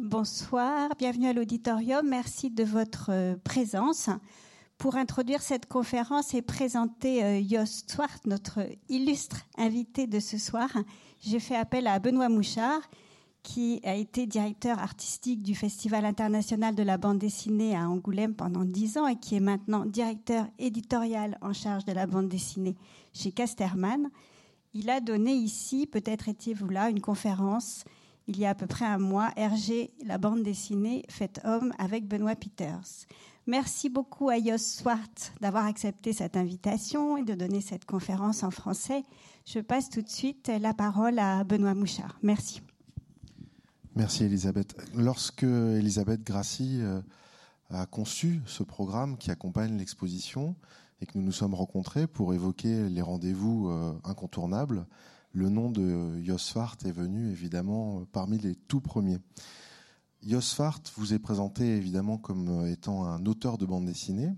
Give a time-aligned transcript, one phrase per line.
[0.00, 2.04] Bonsoir, bienvenue à l'auditorium.
[2.08, 4.10] Merci de votre euh, présence.
[4.76, 10.68] Pour introduire cette conférence et présenter euh, Jos Swart, notre illustre invité de ce soir,
[11.20, 12.80] j'ai fait appel à Benoît Mouchard,
[13.44, 18.64] qui a été directeur artistique du Festival international de la bande dessinée à Angoulême pendant
[18.64, 22.74] dix ans et qui est maintenant directeur éditorial en charge de la bande dessinée
[23.12, 24.10] chez Casterman.
[24.72, 27.84] Il a donné ici, peut-être étiez-vous là, une conférence
[28.26, 32.06] il y a à peu près un mois, Hergé, la bande dessinée Fait homme avec
[32.06, 33.06] Benoît Peters.
[33.46, 38.50] Merci beaucoup à Jos Swart d'avoir accepté cette invitation et de donner cette conférence en
[38.50, 39.04] français.
[39.44, 42.18] Je passe tout de suite la parole à Benoît Mouchard.
[42.22, 42.62] Merci.
[43.94, 44.74] Merci Elisabeth.
[44.94, 47.02] Lorsque Elisabeth Grassi euh,
[47.70, 50.56] a conçu ce programme qui accompagne l'exposition
[51.00, 54.86] et que nous nous sommes rencontrés pour évoquer les rendez-vous euh, incontournables,
[55.34, 59.18] le nom de Josfart est venu évidemment parmi les tout premiers.
[60.26, 64.32] Josfart vous est présenté évidemment comme étant un auteur de bande dessinée.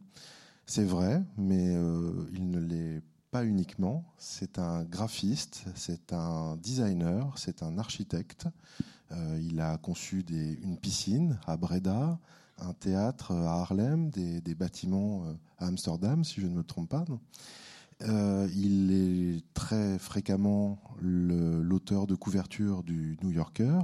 [0.66, 4.04] C'est vrai, mais euh, il ne l'est pas uniquement.
[4.18, 8.48] C'est un graphiste, c'est un designer, c'est un architecte.
[9.12, 12.18] Euh, il a conçu une piscine à Breda,
[12.58, 17.04] un théâtre à Harlem, des, bâtiments euh, à Amsterdam, si je ne me trompe pas.
[18.02, 23.80] Euh, il est très fréquemment l'auteur de couverture du New Yorker.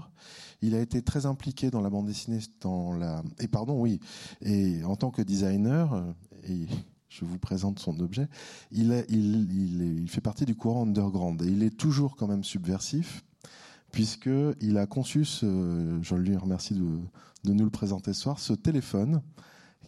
[0.60, 4.00] Il a été très impliqué dans la bande dessinée, dans la et pardon oui,
[4.42, 6.04] et en tant que designer
[6.44, 6.66] et
[7.08, 8.28] je vous présente son objet.
[8.70, 13.24] Il, il, fait partie du courant underground et il est toujours quand même subversif
[13.92, 18.52] puisque il a conçu ce, je lui remercie de nous le présenter ce soir, ce
[18.52, 19.22] téléphone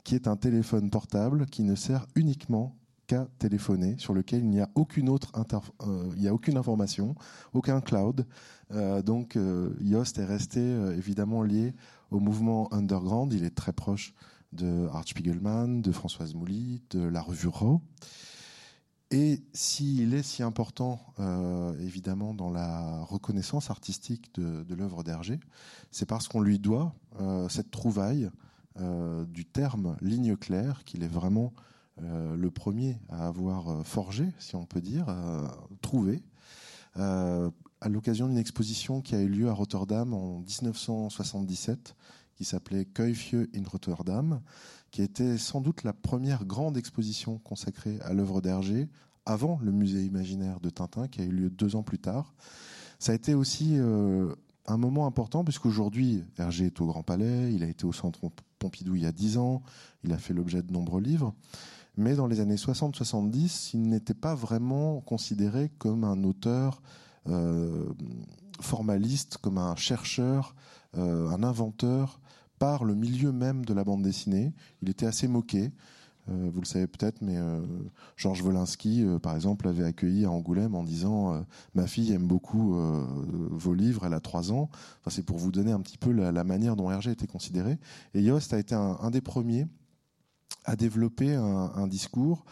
[0.03, 2.77] qui est un téléphone portable qui ne sert uniquement
[3.07, 7.15] qu'à téléphoner, sur lequel il n'y a aucune autre euh, il y a aucune information,
[7.53, 8.27] aucun cloud.
[8.73, 10.61] Euh, donc euh, Yoast est resté
[10.97, 11.75] évidemment lié
[12.11, 13.33] au mouvement underground.
[13.33, 14.15] Il est très proche
[14.53, 17.81] de Art Spiegelman, de Françoise Mouly, de la revue Raw.
[19.11, 25.39] Et s'il est si important, euh, évidemment, dans la reconnaissance artistique de, l'œuvre d'Hergé,
[25.93, 28.29] c'est parce qu'on lui doit euh, cette trouvaille
[28.81, 31.53] euh, du terme ligne claire, qu'il est vraiment
[32.03, 35.07] euh, le premier à avoir euh, forgé, si on peut dire,
[35.83, 36.23] trouvé,
[36.97, 41.97] à l'occasion d'une exposition qui a eu lieu à Rotterdam en 1977
[42.37, 44.41] qui s'appelait Kuifje in Rotterdam,
[44.91, 48.89] qui était sans doute la première grande exposition consacrée à l'œuvre d'Hergé,
[49.27, 52.35] avant le musée imaginaire de Tintin, qui a eu lieu deux ans plus tard.
[52.99, 54.35] Ça a été aussi euh,
[54.67, 58.21] un moment important, puisqu'aujourd'hui, Hergé est au Grand Palais, il a été au Centre
[58.59, 59.63] Pompidou il y a dix ans,
[60.05, 61.35] il a fait l'objet de nombreux livres.
[61.97, 66.83] Mais dans les années 60-70, il n'était pas vraiment considéré comme un auteur
[67.29, 67.85] euh,
[68.61, 70.55] formaliste, comme un chercheur,
[70.97, 72.21] euh, un inventeur
[72.59, 74.53] par le milieu même de la bande dessinée.
[74.83, 75.73] Il était assez moqué.
[76.29, 77.37] Euh, vous le savez peut-être, mais
[78.17, 81.45] Georges Wolinski, par exemple, l'avait accueilli à Angoulême en disant
[81.75, 82.77] Ma fille aime beaucoup
[83.51, 84.69] vos livres, elle a trois ans.
[85.01, 87.79] Enfin, c'est pour vous donner un petit peu la, manière dont Hergé était considéré.
[88.15, 89.67] Et Yost a été un, des premiers
[90.65, 92.45] à développer un, discours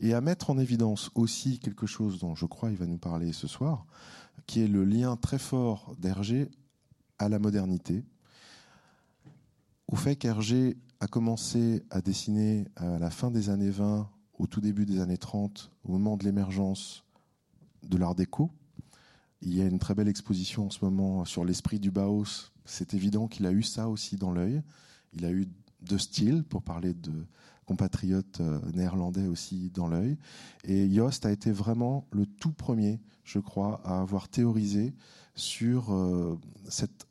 [0.00, 3.32] et à mettre en évidence aussi quelque chose dont je crois il va nous parler
[3.32, 3.86] ce soir,
[4.46, 6.50] qui est le lien très fort d'Hergé
[7.18, 8.04] à la modernité,
[9.88, 14.08] au fait qu'Hergé a commencé à dessiner à la fin des années 20,
[14.38, 17.04] au tout début des années 30, au moment de l'émergence
[17.82, 18.50] de l'art déco.
[19.42, 22.50] Il y a une très belle exposition en ce moment sur l'esprit du Bauhaus.
[22.64, 24.62] C'est évident qu'il a eu ça aussi dans l'œil.
[25.12, 25.46] Il a eu
[25.82, 27.12] deux styles, pour parler de
[27.64, 30.16] compatriotes euh, néerlandais aussi dans l'œil.
[30.64, 34.94] Et Jost a été vraiment le tout premier, je crois, à avoir théorisé
[35.34, 36.38] sur euh,
[36.68, 37.06] cette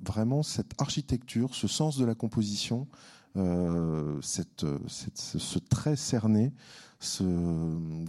[0.00, 2.86] vraiment cette architecture, ce sens de la composition,
[3.36, 6.52] euh, cette, ce trait cerné,
[7.00, 7.24] ce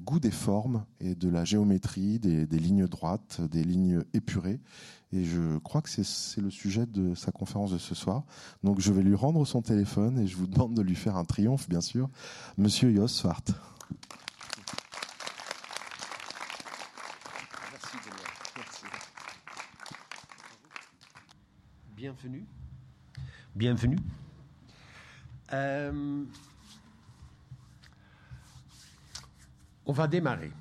[0.03, 4.59] goût des formes et de la géométrie, des, lignes droites, des lignes épurées.
[5.14, 8.24] Et je crois que c'est le sujet de sa conférence de ce soir.
[8.63, 11.25] Donc je vais lui rendre son téléphone et je vous demande de lui faire un
[11.25, 12.10] triomphe, bien sûr.
[12.57, 13.44] Monsieur Jos Swart.
[22.06, 22.46] bienvenue.
[23.56, 23.98] Bienvenue.
[25.54, 26.24] Euh,
[29.88, 30.51] on va démarrer.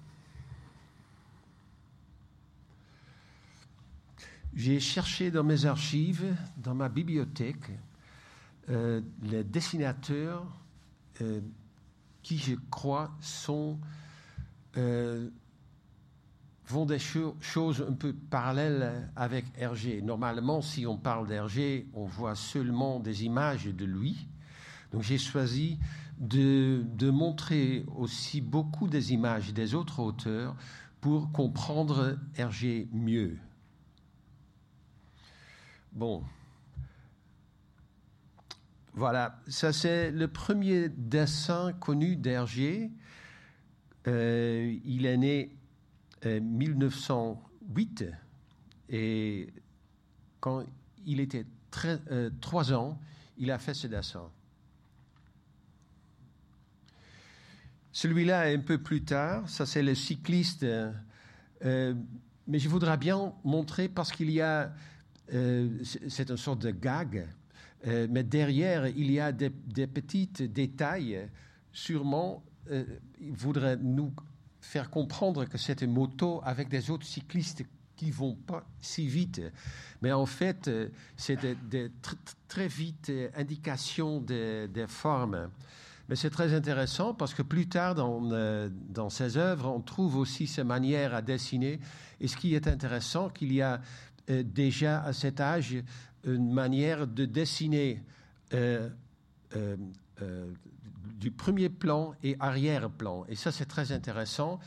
[4.54, 7.70] J'ai cherché dans mes archives, dans ma bibliothèque,
[8.70, 10.46] euh, les dessinateurs
[11.20, 11.40] euh,
[12.22, 13.78] qui, je crois, sont
[16.64, 20.00] font des choses un peu parallèles avec Hergé.
[20.02, 24.26] Normalement, si on parle d'Hergé, on voit seulement des images de lui.
[24.92, 25.78] Donc j'ai choisi
[26.18, 30.56] de, montrer aussi beaucoup des images des autres auteurs
[31.00, 33.36] pour comprendre Hergé mieux.
[35.94, 36.24] Bon.
[38.94, 42.90] Voilà, ça c'est le premier dessin connu d'Hergé.
[44.08, 45.56] Euh, il est né
[46.26, 48.06] en 1908
[48.88, 49.52] et
[50.40, 50.64] quand
[51.06, 51.46] il était
[51.86, 52.98] euh, trois ans,
[53.38, 54.28] il a fait ce dessin.
[57.92, 61.94] Celui-là un peu plus tard, ça c'est le cycliste, euh,
[62.48, 64.72] mais je voudrais bien montrer parce qu'il y a,
[65.28, 67.26] c'est une sorte de gag,
[67.86, 71.28] mais derrière il y a des, petits détails,
[71.72, 74.12] sûrement il voudrait nous
[74.60, 77.64] faire comprendre que c'est une moto avec des autres cyclistes
[77.96, 79.40] qui vont pas si vite.
[80.02, 81.38] Mais en fait, euh, c'est
[81.68, 81.90] des,
[82.48, 85.50] très vite euh, indications des, formes.
[86.08, 90.16] Mais c'est très intéressant parce que plus tard dans, euh, dans ses œuvres, on trouve
[90.16, 91.80] aussi ces manières à dessiner.
[92.20, 93.80] Et ce qui est intéressant, qu'il y a
[94.28, 95.76] déjà à cet âge
[96.24, 98.02] une manière de dessiner
[101.18, 103.24] du premier plan et arrière-plan.
[103.28, 104.58] Et ça, c'est très intéressant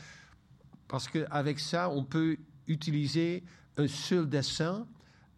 [0.88, 3.44] parce qu'avec ça, on peut utiliser
[3.76, 4.86] un seul dessin.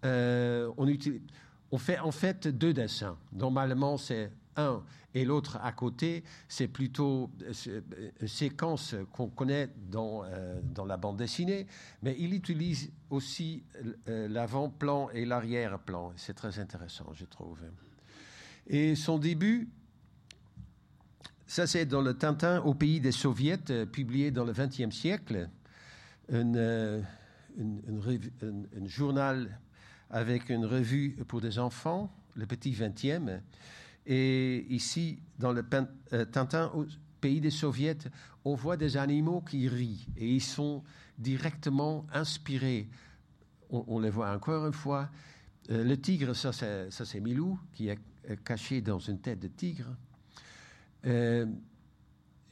[0.05, 0.71] Euh,
[1.71, 3.17] on, fait en fait deux dessins.
[3.33, 4.83] Normalement, c'est un
[5.15, 6.25] et l'autre à côté.
[6.49, 7.81] C'est plutôt euh,
[8.21, 11.67] une séquence qu'on connaît dans, euh, dans la bande dessinée,
[12.03, 13.65] mais il utilise aussi
[14.07, 16.13] l'avant-plan et l'arrière-plan.
[16.17, 17.59] C'est très intéressant, je trouve.
[18.69, 19.69] Et son début,
[21.51, 25.49] ça, c'est dans le Tintin au pays des Soviets, euh, publié dans le XXe siècle.
[26.33, 27.03] Un, euh,
[28.85, 29.59] journal
[30.11, 33.41] avec une revue pour des enfants, le petit 20e.
[34.07, 35.65] Et ici, dans le
[36.13, 36.73] euh, Tintin
[37.21, 37.99] pays des Soviets,
[38.45, 40.83] on voit des animaux qui rient et ils sont
[41.19, 42.89] directement inspirés.
[43.71, 45.11] On, les voit encore une fois.
[45.69, 47.99] le tigre, ça c'est Milou, qui est
[48.45, 49.95] caché dans une tête de tigre.
[51.07, 51.47] Euh,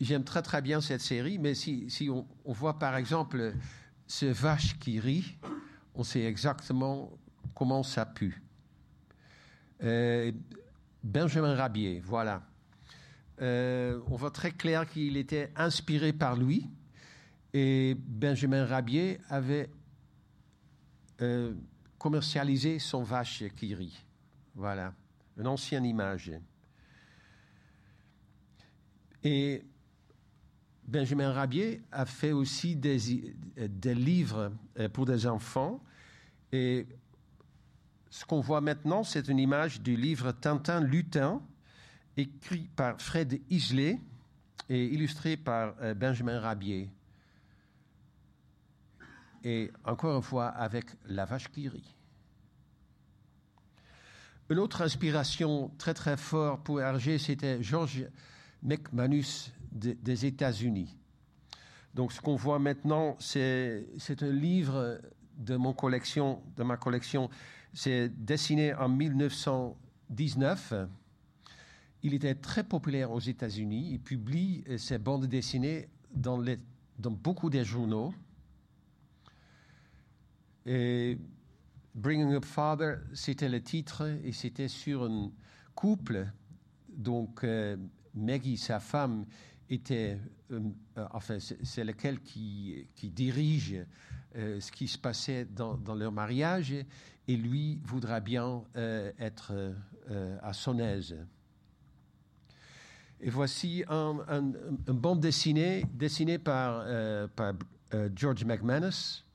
[0.00, 3.52] j'aime très très bien cette série, mais si, on, voit par exemple
[4.06, 5.36] ce vache qui rit,
[5.94, 7.12] on sait exactement
[7.54, 8.42] comment ça pue.
[9.82, 10.32] Euh,
[11.08, 12.42] Benjamin Rabier, voilà.
[13.40, 16.66] Euh, on voit très clair qu'il était inspiré par lui.
[17.54, 19.70] Et Benjamin Rabier avait
[21.96, 24.04] commercialisé son vache qui rit.
[24.54, 24.92] Voilà,
[25.38, 26.30] une ancienne image.
[29.24, 29.64] Et
[30.86, 35.82] Benjamin Rabier a fait aussi des, des livres euh, pour des enfants.
[36.52, 36.86] Et
[38.10, 41.42] ce qu'on voit maintenant, c'est une image du livre Tintin Lutin,
[42.16, 44.00] écrit par Fred Isley
[44.68, 46.90] et illustré par euh, Benjamin Rabier.
[49.44, 51.94] Et encore une fois, avec la vache qui rit.
[54.50, 58.06] Une autre inspiration très très forte pour Hergé, c'était Georges
[58.62, 60.96] McManus des États-Unis.
[61.94, 63.84] Donc, ce qu'on voit maintenant, c'est
[64.20, 65.00] un livre
[65.36, 67.30] de, mon collection, de ma collection.
[67.80, 70.74] C'est dessiné en 1919.
[72.02, 73.90] Il était très populaire aux États-Unis.
[73.92, 76.42] Il publie ses bandes dessinées dans,
[76.98, 78.12] beaucoup des journaux.
[80.66, 85.30] Bringing Up Father, c'était le titre et c'était sur un
[85.76, 86.26] couple.
[86.88, 87.76] Donc, euh,
[88.12, 89.24] Maggie, sa femme,
[89.70, 90.18] était,
[90.50, 90.60] euh,
[90.96, 93.76] euh, enfin, c'est lequel qui dirige
[94.36, 98.62] euh, ce qui se passait dans, leur mariage, et lui voudra bien
[99.18, 99.52] être
[100.42, 101.14] à son aise.
[103.20, 106.86] Et voici un, un, bande dessinée, dessinée par,
[108.16, 109.26] George McManus.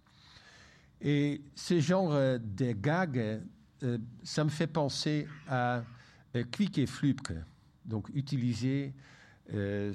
[1.01, 3.41] Et ce genre de gags,
[4.23, 5.83] ça me fait penser à
[6.51, 7.33] Quick et Flupke
[7.85, 8.93] donc utiliser
[9.53, 9.93] euh,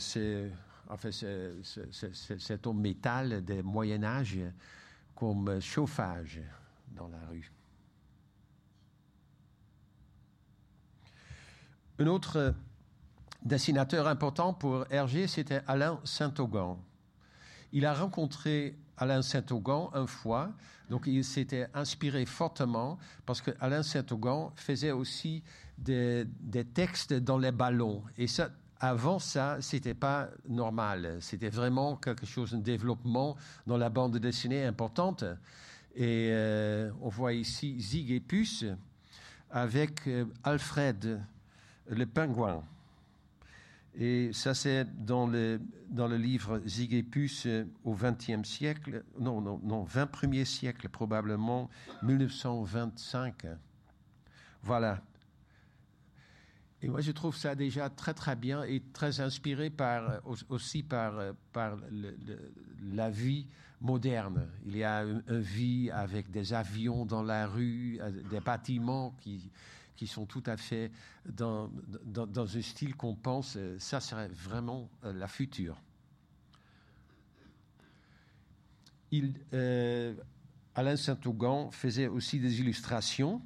[2.39, 4.39] cet homme métal des Moyen Âge
[5.19, 6.41] comme chauffage
[6.95, 7.51] dans la rue.
[11.99, 12.55] Un autre
[13.43, 16.79] dessinateur important pour Hergé, c'était Alain Saint-Augan.
[17.73, 20.53] Il a rencontré Alain Saint-Augan une fois,
[20.89, 22.97] donc il s'était inspiré fortement
[23.27, 25.43] parce que Alain Saint-Augan faisait aussi
[25.77, 26.29] des,
[26.75, 28.05] textes dans les ballons.
[28.17, 31.19] Et ça, avant ça, c'était pas normal.
[31.21, 35.25] C'était vraiment quelque chose, un développement dans la bande dessinée importante.
[35.95, 38.65] Et euh, on voit ici Zig et Puce
[39.51, 41.21] avec euh, Alfred,
[41.89, 42.63] le pingouin.
[43.99, 49.03] Et ça, c'est dans le, dans le livre Zig et Puce euh, au XXe siècle,
[49.19, 51.69] non, non, non, 21e siècle probablement,
[52.03, 53.47] 1925.
[54.63, 55.03] Voilà.
[56.81, 61.35] Et moi, je trouve ça déjà très, très bien et très inspiré par, aussi par,
[61.53, 61.77] par
[62.93, 63.49] la vie
[63.81, 64.49] moderne.
[64.67, 69.51] Il y a une, vie avec des avions dans la rue, euh, des bâtiments qui,
[69.97, 70.91] qui sont tout à fait
[71.27, 71.71] dans,
[72.05, 75.81] dans, un style qu'on pense, euh, ça serait vraiment euh, la future.
[80.75, 83.41] Alain Saint-Augan faisait aussi des illustrations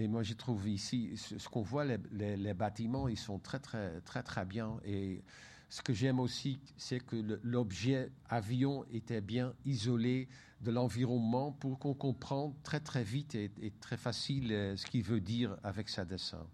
[0.00, 4.22] Et moi, je trouve ici, ce qu'on voit, les, bâtiments, ils sont très, très, très,
[4.22, 4.76] très bien.
[4.84, 5.22] Et
[5.68, 10.28] ce que j'aime aussi, c'est que l'objet avion était bien isolé
[10.60, 13.50] de l'environnement pour qu'on comprenne très, très vite et,
[13.80, 16.46] très facile euh, ce qu'il veut dire avec sa dessin.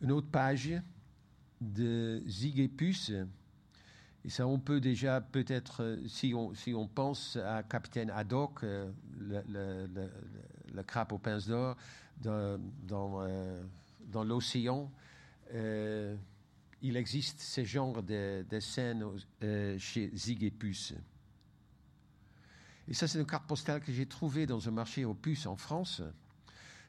[0.00, 0.72] Une autre page
[1.60, 2.58] de Zig
[4.24, 8.62] et ça, on peut déjà peut-être, euh, si on, si on pense à Capitaine Haddock,
[8.62, 9.88] euh, le
[10.82, 11.76] crabe aux pinces d'or
[12.26, 13.62] euh,
[14.06, 14.90] dans l'océan.
[15.54, 16.16] Euh,
[16.82, 19.04] il existe ce genre de, scènes
[19.42, 20.94] euh, chez Zig et Puce.
[22.88, 25.56] Et ça, c'est une carte postale que j'ai trouvée dans un marché aux puces en
[25.56, 26.02] France.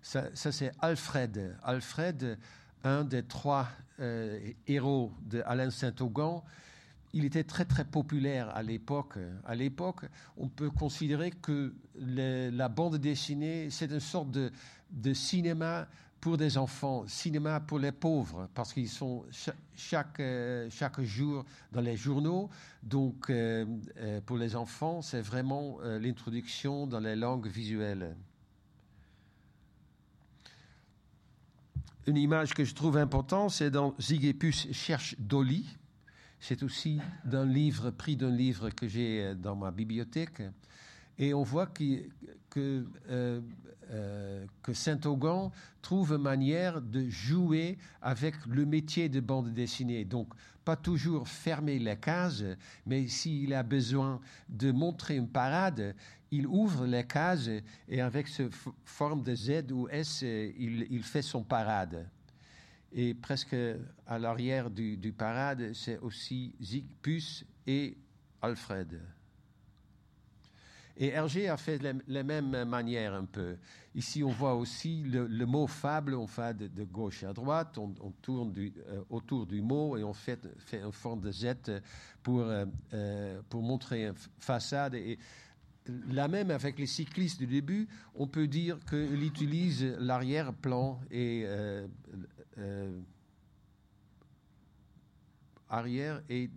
[0.01, 1.55] Ça, ça c'est Alfred.
[1.61, 2.39] Alfred,
[2.83, 3.69] un des trois
[4.67, 6.43] héros de Alain Saint-Augan,
[7.13, 9.17] il était très très populaire à l'époque.
[9.45, 10.05] À l'époque,
[10.35, 15.87] on peut considérer que la bande dessinée, c'est une sorte de, cinéma
[16.19, 19.25] pour des enfants, cinéma pour les pauvres, parce qu'ils sont
[19.75, 22.49] chaque, euh, chaque jour dans les journaux.
[22.81, 23.65] Donc, euh,
[23.97, 28.15] euh, pour les enfants, c'est vraiment l'introduction dans les langues visuelles.
[32.07, 35.65] Une image que je trouve importante, c'est dans Zigépus cherche Dolly.
[36.45, 40.43] C'est aussi d'un livre, pris d'un livre que j'ai euh, dans ma bibliothèque.
[41.17, 42.03] Et on voit que,
[42.57, 43.39] euh,
[43.89, 50.03] euh, que Saint-Augan trouve une manière de jouer avec le métier de bande dessinée.
[50.03, 50.33] Donc,
[50.65, 52.43] pas toujours fermer les cases,
[52.85, 54.19] mais s'il a besoin
[54.49, 55.95] de montrer une parade,
[56.29, 57.49] il ouvre les cases
[57.87, 58.49] et avec ce
[58.83, 62.05] forme de Z ou S, il fait son parade.
[62.95, 63.55] Et presque
[64.05, 67.97] à l'arrière du, parade, c'est aussi Zigpus et
[68.41, 69.01] Alfred.
[70.95, 73.57] Et Hergé a fait la, même manière un peu.
[73.95, 78.53] Ici, on voit aussi le, mot fable, on fait de, gauche à droite, on, tourne
[78.57, 81.55] euh, autour du mot et on fait, fait une forme de Z
[82.21, 84.95] pour, euh, euh, pour montrer une façade.
[86.09, 91.87] La même avec les cyclistes du début, on peut dire qu'il utilise l'arrière-plan et euh,
[95.69, 96.49] arrière et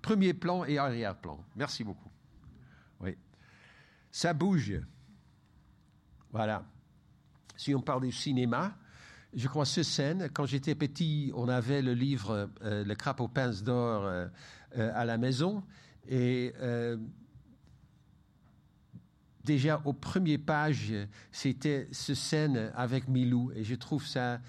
[0.00, 1.38] premier plan et arrière-plan.
[1.54, 2.10] Merci beaucoup.
[3.00, 3.16] Oui.
[4.10, 4.80] Ça bouge.
[6.32, 6.64] Voilà.
[7.56, 8.76] Si on parle du cinéma,
[9.34, 13.62] je crois ce scène, quand j'étais petit, on avait le livre euh, Le crapaud pince
[13.62, 14.26] d'or euh,
[14.76, 15.62] à la maison
[16.08, 16.52] et
[19.44, 20.92] déjà aux premières pages,
[21.30, 23.52] c'était ce scène avec Milou.
[23.54, 24.40] Et je trouve ça,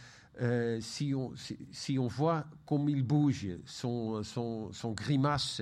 [0.41, 1.33] euh, si, on,
[1.71, 5.61] si, on voit comme il bouge, son, son, son grimace,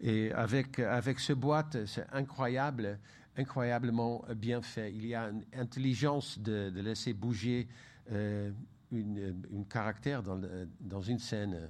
[0.00, 2.98] et avec, avec ce boîte, c'est incroyable,
[3.36, 4.92] incroyablement bien fait.
[4.92, 7.68] Il y a une intelligence de, de laisser bouger
[8.10, 8.50] euh,
[8.90, 10.40] une, une, caractère dans,
[10.80, 11.68] dans une scène.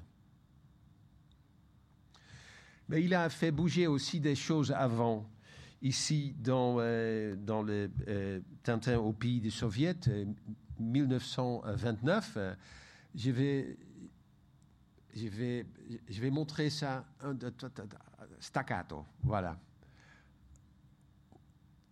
[2.90, 5.24] Mais il a fait bouger aussi des choses avant
[5.80, 9.94] ici dans, euh, dans le euh, Tintin au pays des soviets,
[10.80, 12.32] 1929.
[12.36, 12.54] Euh,
[13.14, 13.78] je vais,
[15.14, 15.66] je vais,
[16.08, 17.04] je vais montrer ça
[18.40, 19.06] staccato.
[19.22, 19.56] Voilà.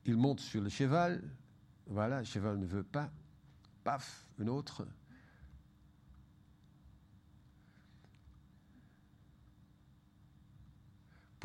[0.05, 1.23] Il monte sur le cheval.
[1.87, 3.09] Voilà, le cheval ne veut pas.
[3.85, 4.85] Paf, une autre.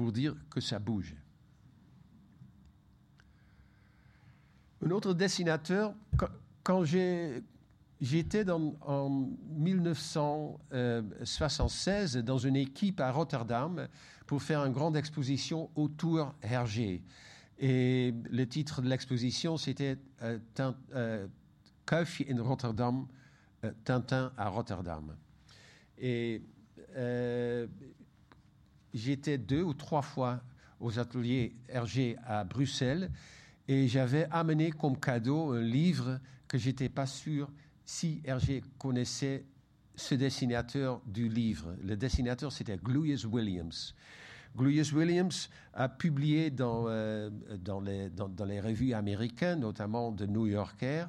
[0.04, 1.16] Pour dire que ça bouge.
[4.86, 5.96] Un autre dessinateur,
[6.62, 13.88] quand j'étais en 1976 dans une équipe à Rotterdam
[14.28, 17.02] pour faire une grande exposition autour Hergé.
[17.58, 20.38] Et le titre de l'exposition, c'était euh,
[20.94, 21.28] euh,
[22.30, 23.08] in Rotterdam,
[23.64, 25.16] euh, Tintin à Rotterdam.
[26.04, 26.40] Euh,
[28.94, 30.42] j'étais deux ou trois fois
[30.80, 33.10] aux ateliers Hergé à Bruxelles
[33.68, 37.50] et j'avais amené comme cadeau un livre que j'étais pas sûr
[37.86, 39.46] si Hergé connaissait
[39.96, 41.76] ce dessinateur du livre.
[41.84, 43.96] Le dessinateur, c'était Gluyas Williams.
[44.56, 50.26] Gluyas Williams a publié dans, euh, dans, les, dans, dans les revues américaines, notamment de
[50.26, 51.06] New Yorker,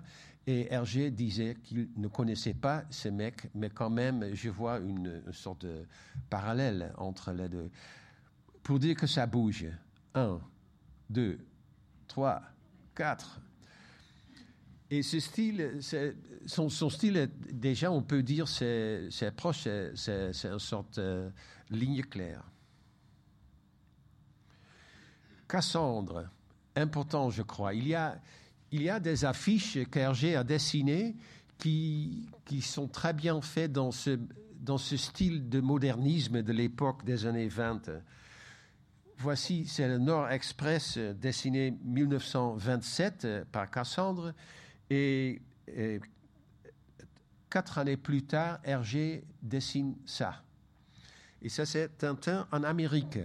[0.47, 5.23] et Hergé disait qu'il ne connaissait pas ce mec, mais quand même, je vois une,
[5.33, 5.87] sorte de
[6.29, 7.71] parallèle entre les deux.
[8.63, 9.67] Pour dire que ça bouge.
[10.15, 10.41] Un,
[11.09, 11.39] deux,
[12.07, 12.43] trois,
[12.95, 13.41] quatre.
[14.91, 15.19] Et son,
[16.89, 21.33] style, déjà, on peut dire, c'est proche, c'est- une sorte de
[21.71, 22.45] ligne claire.
[25.49, 26.29] Cassandre,
[26.77, 27.75] important, je crois.
[27.75, 28.21] Il y a,
[28.75, 31.15] il y a des affiches qu'Hergé a dessinées
[31.59, 34.19] qui, qui sont très bien faites dans ce,
[34.59, 37.89] dans ce style de modernisme de l'époque des années 20.
[39.19, 44.35] Voici, c'est le Nord Express dessiné 1927 euh, par Cassandre.
[44.91, 46.01] Et, et
[47.49, 50.43] quatre années plus tard, Hergé dessine ça.
[51.41, 53.21] Et ça, c'est Tintin en Amérique.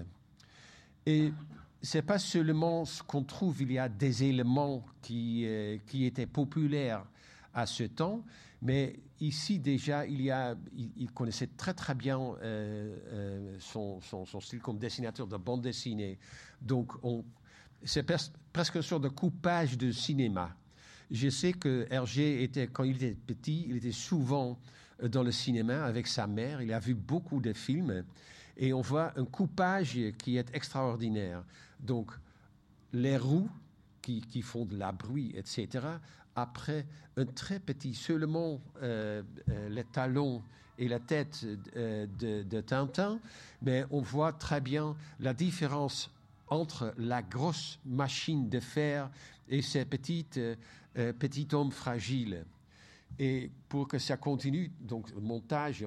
[1.08, 1.34] Et
[1.81, 6.25] c'est pas seulement ce qu'on trouve, il y a des éléments qui, euh, qui étaient
[6.25, 7.05] populaires
[7.53, 8.24] à ce temps,
[8.62, 14.39] mais ici déjà, il, y a, il, connaissait très très bien euh, euh, son, son,
[14.41, 16.19] style comme dessinateur de bande dessinée.
[16.62, 17.24] Donc, on-
[17.83, 20.53] c'est pres- presque une sorte de coupage de cinéma.
[21.12, 24.59] Je sais que Hergé était, quand il était petit, il était souvent
[25.01, 26.62] dans le cinéma avec sa mère.
[26.62, 28.03] Il a vu beaucoup de films
[28.57, 31.43] et on voit un coupage qui est extraordinaire.
[31.79, 32.12] Donc,
[32.93, 33.50] les roues
[34.01, 35.86] qui, font de la bruit, etc.
[36.36, 36.86] Après
[37.17, 40.41] un très petit, seulement euh, euh, les talons
[40.77, 41.45] et la tête
[41.75, 43.19] euh, de, Tintin,
[43.62, 46.12] mais on voit très bien la différence
[46.48, 49.09] entre la grosse machine de fer
[49.48, 50.39] et ces petites,
[50.94, 52.46] petits hommes fragiles.
[53.20, 55.85] Et pour que ça continue, donc le montage,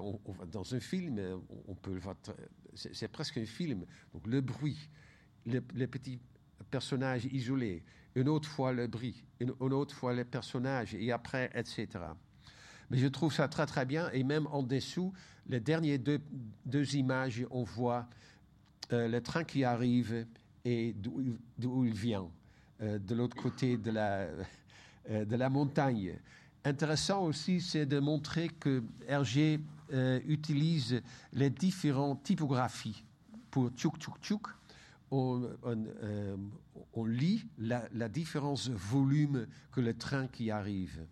[0.52, 1.20] dans un film,
[1.66, 1.98] on, peut
[2.74, 3.84] c'est presque un film.
[4.12, 4.78] Donc le bruit,
[5.46, 6.18] le- les petits
[6.70, 7.82] personnages isolés,
[8.14, 11.88] une autre fois le bruit, une, autre fois les personnages, et après, etc.
[12.90, 15.12] Mais je trouve ça très très bien, et même en dessous,
[15.48, 18.06] les dernières deux, images, on voit
[18.92, 20.26] euh, le train qui arrive
[20.64, 22.28] et d'où il- vient,
[22.80, 24.28] euh, de l'autre côté de la,
[25.10, 26.18] euh, de la montagne.
[26.64, 29.58] Intéressant aussi, c'est de montrer que Hergé
[30.26, 31.02] utilise
[31.34, 33.04] les différentes typographies.
[33.50, 34.46] Pour tchouk tchouk tchouk,
[35.12, 36.36] euh,
[36.94, 41.06] on lit la, différence de volume que le train qui arrive.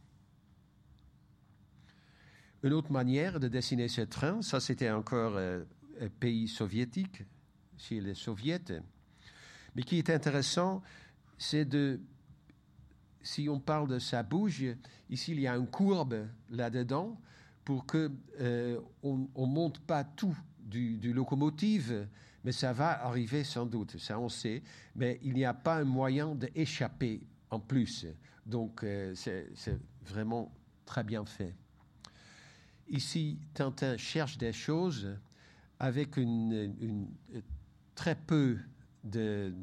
[2.62, 5.64] Une autre manière de dessiner ce train, ça c'était encore euh,
[6.00, 7.24] un pays soviétique,
[7.76, 8.82] chez les soviets,
[9.74, 10.82] mais qui est intéressant,
[11.36, 12.00] c'est de,
[13.22, 14.64] si on parle de sa bouge,
[15.10, 17.20] ici il y a une courbe là-dedans
[17.64, 18.10] pour que
[18.40, 22.06] euh, on, on monte pas tout du locomotive,
[22.44, 24.62] mais ça va arriver sans doute, ça on sait,
[24.96, 28.06] mais il n'y a pas un moyen d'échapper en plus.
[28.46, 30.52] Donc euh, c'est vraiment
[30.84, 31.54] très bien fait.
[32.88, 35.16] Ici, Tintin cherche des choses
[35.78, 37.06] avec une,
[37.94, 38.58] très peu
[39.04, 39.54] de,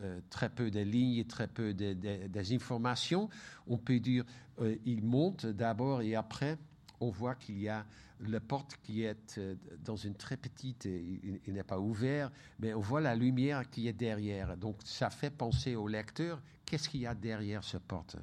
[0.00, 1.92] euh, très peu de lignes, très peu de-
[2.26, 3.28] des informations.
[3.66, 4.24] On peut dire,
[4.60, 6.56] euh, il monte d'abord et après,
[7.00, 7.84] on voit qu'il y a
[8.20, 9.54] la porte qui est euh,
[9.84, 13.88] dans une très petite, il, il n'est pas ouvert, mais on voit la lumière qui
[13.88, 14.56] est derrière.
[14.56, 18.16] Donc ça fait penser au lecteur, qu'est-ce qu'il y a derrière cette porte?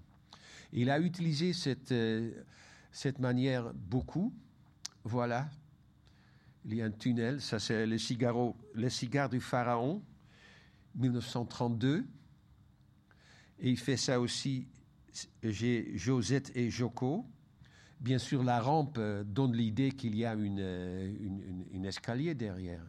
[0.72, 2.32] Il a utilisé cette, euh,
[2.92, 4.34] cette manière beaucoup.
[5.04, 5.48] Voilà,
[6.66, 10.02] il y a un tunnel, ça c'est le, cigaro, le cigare du pharaon,
[10.96, 12.06] 1932.
[13.60, 14.68] Et il fait ça aussi,
[15.44, 17.26] j'ai Josette et Joko.
[18.04, 22.84] Bien sûr, la rampe euh, donne l'idée qu'il y a une, euh, escalier derrière.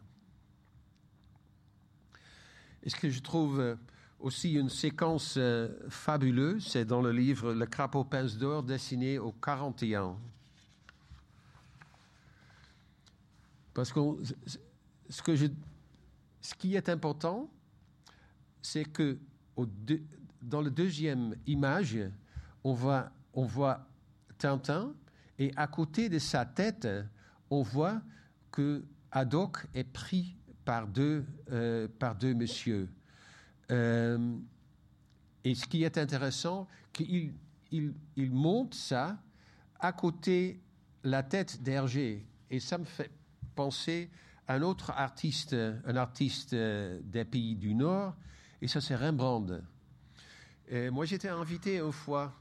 [2.83, 3.75] Et ce que je trouve euh,
[4.19, 5.39] aussi une séquence
[5.87, 10.17] fabuleuse, c'est dans le livre Le crapaud pince d'or dessiné au 41.
[13.73, 13.99] Parce que
[15.09, 17.49] ce, que ce qui est important,
[18.61, 19.17] c'est que
[20.41, 21.97] dans la deuxième image,
[22.65, 23.87] on voit
[24.37, 24.93] Tintin
[25.37, 26.87] et à côté de sa tête,
[27.49, 28.01] on voit
[28.51, 32.89] que Haddock est pris par deux, euh, par deux messieurs.
[33.71, 34.37] Euh,
[35.43, 37.33] et ce qui est intéressant, qu'il
[37.71, 39.17] il, monte ça
[39.79, 40.61] à côté
[41.03, 42.25] la tête d'Hergé.
[42.49, 43.11] Et ça me fait
[43.55, 44.09] penser
[44.47, 48.15] à un autre artiste, un artiste euh, des pays du Nord,
[48.61, 49.61] et ça c'est Rembrandt.
[50.91, 52.33] Moi j'étais invité une fois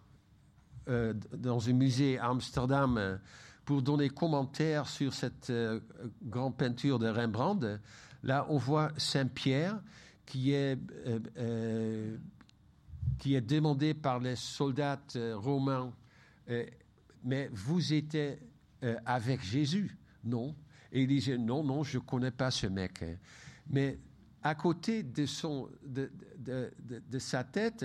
[0.88, 3.18] euh, dans un musée à Amsterdam
[3.64, 5.80] pour donner commentaires sur cette euh,
[6.22, 7.80] grande peinture de Rembrandt.
[8.22, 9.80] Là, on voit Saint-Pierre
[10.26, 10.78] qui est,
[13.18, 14.98] qui est demandé par les soldats
[15.34, 15.92] romains.
[17.22, 18.38] mais vous étiez
[19.04, 20.54] avec Jésus Non?
[20.90, 23.04] Et il disait, non, non, je ne connais pas ce mec.
[23.68, 23.98] Mais
[24.44, 27.84] à côté de, son, de, de, sa tête,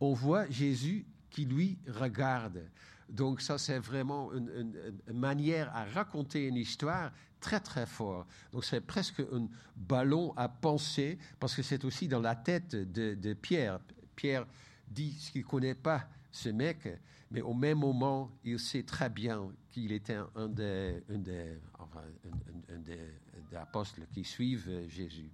[0.00, 1.04] on voit Jésus
[1.38, 2.64] qui lui regarde.
[3.08, 4.74] Donc ça, c'est vraiment une,
[5.14, 8.26] manière à raconter une histoire très, très fort.
[8.50, 9.46] Donc c'est presque un
[9.76, 13.78] ballon à penser, parce que c'est aussi dans la tête de, Pierre.
[14.16, 14.48] Pierre
[14.88, 16.88] dit ce qu'il connaît pas ce mec,
[17.30, 21.56] mais au même moment, il sait très bien qu'il était un des, un des,
[22.68, 25.30] un, des, apôtres qui suivent Jésus.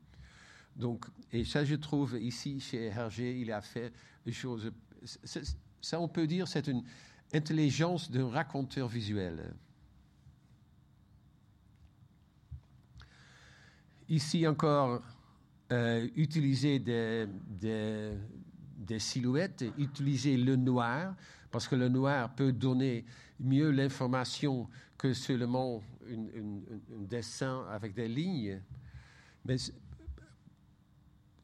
[0.76, 3.90] Donc, et ça, je trouve ici chez Hergé, il a fait
[4.26, 4.70] des choses.
[5.85, 6.83] Ça, on peut dire, c'est une
[7.35, 9.53] intelligence d'un raconteur visuel.
[14.09, 15.03] Ici encore,
[15.70, 17.27] euh, utiliser des,
[17.61, 21.14] des, silhouettes, utiliser le noir,
[21.51, 23.05] parce que le noir peut donner
[23.38, 24.66] mieux l'information
[24.97, 28.59] que seulement un dessin avec des lignes.
[29.44, 29.57] Mais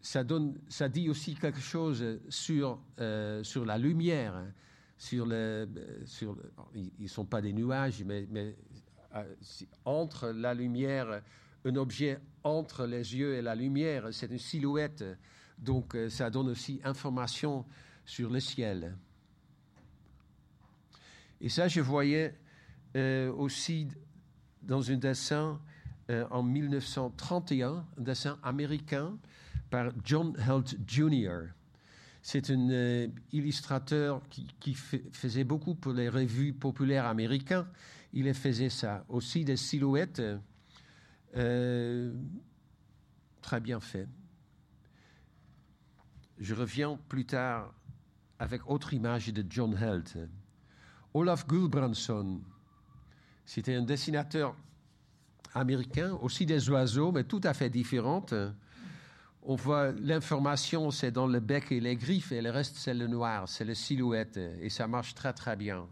[0.00, 4.42] ça, donne, ça dit aussi quelque chose sur, euh, sur la lumière,
[4.96, 5.68] sur le,
[6.04, 6.36] sur
[6.74, 8.56] ils ne sont pas des nuages, mais,
[9.14, 9.24] euh,
[9.84, 11.22] entre la lumière,
[11.64, 15.04] un objet entre les yeux et la lumière, c'est une silhouette.
[15.58, 17.64] Donc euh, ça donne aussi information
[18.04, 18.96] sur le ciel.
[21.40, 22.34] Et ça, je voyais
[22.96, 23.88] euh, aussi
[24.62, 25.60] dans un dessin
[26.10, 29.16] euh, en 1931, un dessin américain
[29.70, 31.52] par John Helt Jr.
[32.22, 37.66] C'est un illustrateur qui, faisait beaucoup pour les revues populaires américaines.
[38.12, 39.04] Il faisait ça.
[39.08, 40.20] Aussi des silhouettes
[43.40, 44.08] très bien faites.
[46.38, 47.74] Je reviens plus tard
[48.38, 50.28] avec autre image de John Held.
[51.12, 52.40] Olaf Gulbranson,
[53.44, 54.56] c'était un dessinateur
[55.54, 58.32] américain, aussi des oiseaux, mais tout à fait différentes.
[59.42, 63.06] On voit l'information, c'est dans le bec et les griffes, et le reste, c'est le
[63.06, 65.86] noir, c'est la silhouette, et ça marche très très bien.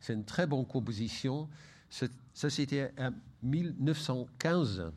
[0.00, 1.48] C'est une très bonne composition.
[1.90, 3.10] Ça, c'était en
[3.42, 4.92] 1915.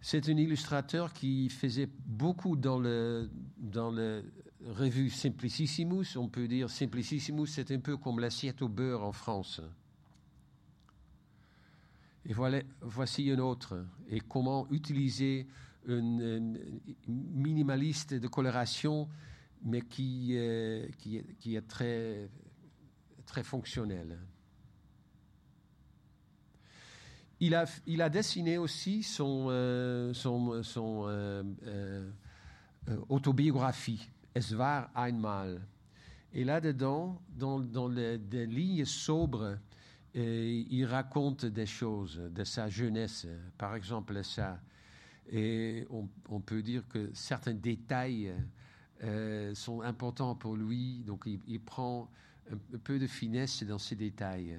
[0.00, 4.22] C'est un illustrateur qui faisait beaucoup dans le, dans le
[4.66, 6.16] revue Simplicissimus.
[6.16, 9.60] On peut dire Simplicissimus, c'est un peu comme l'assiette au beurre en France.
[12.26, 13.84] Et voilà, voici une autre.
[14.08, 15.46] Et comment utiliser
[15.86, 19.08] une, minimaliste de coloration,
[19.62, 20.36] mais qui,
[20.98, 22.28] qui, est, qui est très,
[23.26, 24.18] très fonctionnelle.
[27.40, 32.10] Il a, il a dessiné aussi son, euh, son, son euh, euh,
[33.08, 35.60] autobiographie, Es war einmal.
[36.32, 39.58] Et là-dedans, dans, dans les, des lignes sobres,
[40.14, 43.26] il raconte des choses de sa jeunesse,
[43.58, 44.60] par exemple ça.
[45.30, 48.32] Et on, peut dire que certains détails
[49.54, 52.10] sont importants pour lui, donc il, prend
[52.52, 54.58] un peu de finesse dans ces détails.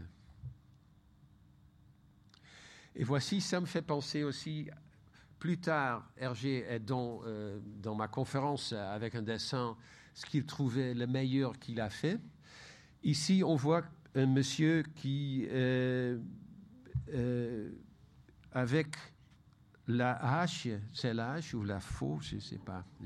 [2.96, 4.70] Et voici, ça me fait penser aussi,
[5.40, 9.76] plus tard, Hergé est dans, euh, dans ma conférence avec un dessin,
[10.14, 12.20] ce qu'il trouvait le meilleur qu'il a fait.
[13.04, 13.84] Ici, on voit
[14.16, 16.18] un monsieur qui, euh,
[17.14, 17.70] euh,
[18.54, 18.96] avec
[19.88, 22.84] la hache, c'est la hache ou la faux, je ne sais pas.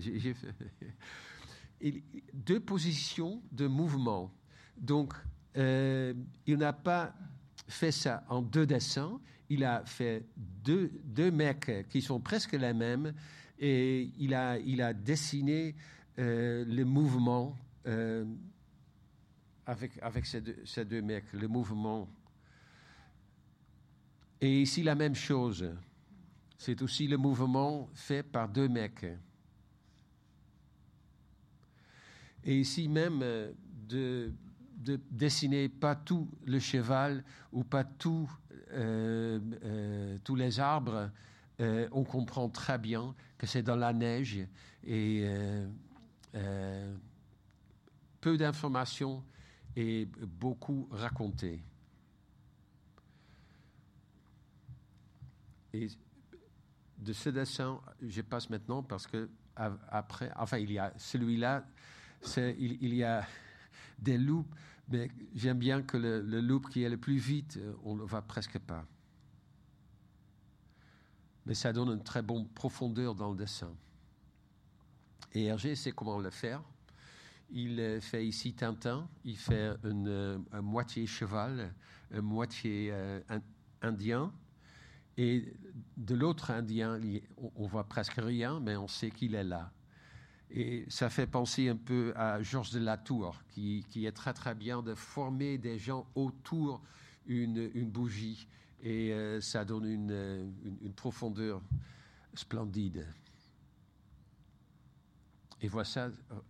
[2.33, 4.31] deux positions de mouvement.
[4.77, 5.13] Donc,
[5.55, 7.13] il n'a pas
[7.67, 13.13] fait ça en deux dessins, il a fait deux, mecs qui sont presque les mêmes
[13.59, 15.75] et il a, dessiné
[16.17, 18.25] euh, le mouvement euh,
[19.65, 22.07] avec, avec ces, deux, ces deux mecs, le mouvement.
[24.41, 25.69] Et ici, la même chose.
[26.59, 29.05] C'est aussi le mouvement fait par deux mecs.
[32.43, 33.53] Et ici même, euh,
[33.87, 34.33] de,
[34.75, 38.29] de dessiner pas tout le cheval ou pas tout
[38.71, 41.09] euh, euh, tous les arbres
[41.91, 44.39] on comprend très bien que c'est dans la neige
[44.81, 45.25] et
[48.21, 49.21] peu d'informations
[49.75, 50.07] et
[50.39, 51.61] beaucoup raconté.
[55.73, 55.89] Et
[56.99, 61.65] de ce dessin, je passe maintenant parce que après, enfin, il y a celui-là,
[62.37, 63.25] il, y a
[63.99, 64.45] des loups,
[64.89, 68.05] mais j'aime bien que le, le loup qui est le plus vite, on ne le
[68.05, 68.85] voit presque pas.
[71.45, 73.73] Mais ça donne une très bonne profondeur dans le dessin.
[75.33, 76.61] Et Hergé sait comment le faire.
[77.51, 81.73] Il fait ici Tintin, il fait une, un moitié cheval,
[82.11, 83.21] un moitié euh,
[83.81, 84.31] indien,
[85.19, 85.53] et
[85.97, 86.97] de l'autre Indien,
[87.57, 89.69] on voit presque rien, mais on sait qu'il est là.
[90.49, 94.55] Et ça fait penser un peu à Georges de Latour, qui, qui est très très
[94.55, 96.81] bien de former des gens autour
[97.25, 98.47] une, une bougie.
[98.81, 101.61] Et euh, ça donne une, une, profondeur
[102.33, 103.05] splendide.
[105.61, 105.99] Et voici,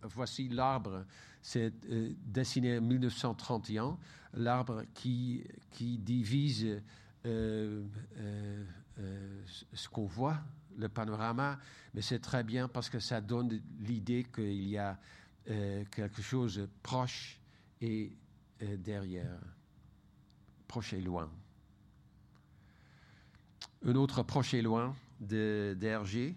[0.04, 1.06] voici l'arbre,
[1.42, 3.98] c'est euh, dessiné en 1931,
[4.36, 6.84] l'arbre qui, qui divise
[7.26, 7.84] euh,
[8.18, 8.64] euh,
[9.00, 9.42] euh,
[9.74, 10.38] ce qu'on voit,
[10.78, 11.60] le panorama,
[11.94, 14.98] mais c'est très bien parce que ça donne l'idée qu'il y a
[15.92, 17.40] quelque chose proche
[17.82, 18.16] et
[18.62, 19.40] derrière,
[20.68, 21.32] proche et loin.
[23.84, 26.36] Un autre proche et loin d'Hergé,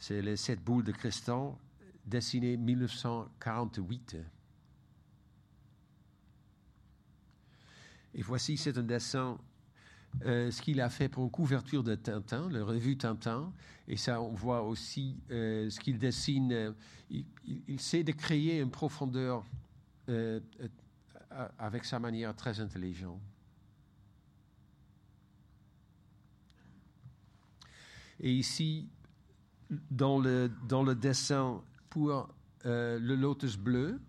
[0.00, 1.52] c'est les sept boules de cristal
[2.04, 4.16] dessinées 1948.
[8.14, 9.38] Et voici, c'est un dessin
[10.26, 13.52] euh, ce qu'il a fait pour couverture de Tintin, la revue Tintin.
[13.88, 16.52] Et ça, on voit aussi euh, ce qu'il dessine.
[16.52, 16.72] Euh,
[17.10, 19.44] il, sait de créer une profondeur
[21.58, 23.20] avec sa manière très intelligente.
[28.18, 28.88] Et ici,
[29.90, 32.28] dans le, dans le dessin pour
[32.64, 34.00] le lotus bleu,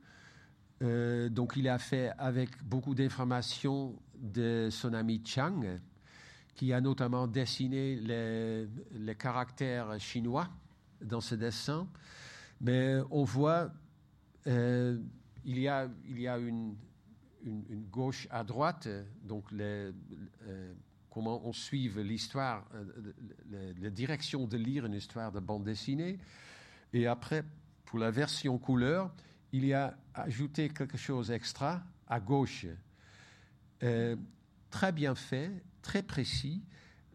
[1.30, 5.80] donc il a fait avec beaucoup d'informations de son ami Chang,
[6.62, 10.48] qui a notamment dessiné les, caractères chinois
[11.02, 11.88] dans ce dessin.
[12.60, 13.72] Mais on voit,
[14.46, 15.00] euh,
[15.44, 16.76] il y a, il y a une,
[17.44, 18.88] une, gauche à droite,
[19.24, 19.92] donc euh,
[21.10, 26.20] comment on suit l'histoire, euh, la direction de lire une histoire de bande dessinée.
[26.94, 27.44] Et après,
[27.86, 29.12] pour la version couleur,
[29.52, 32.68] il y a ajouté quelque chose extra à gauche.
[34.70, 36.64] très bien fait, très précis,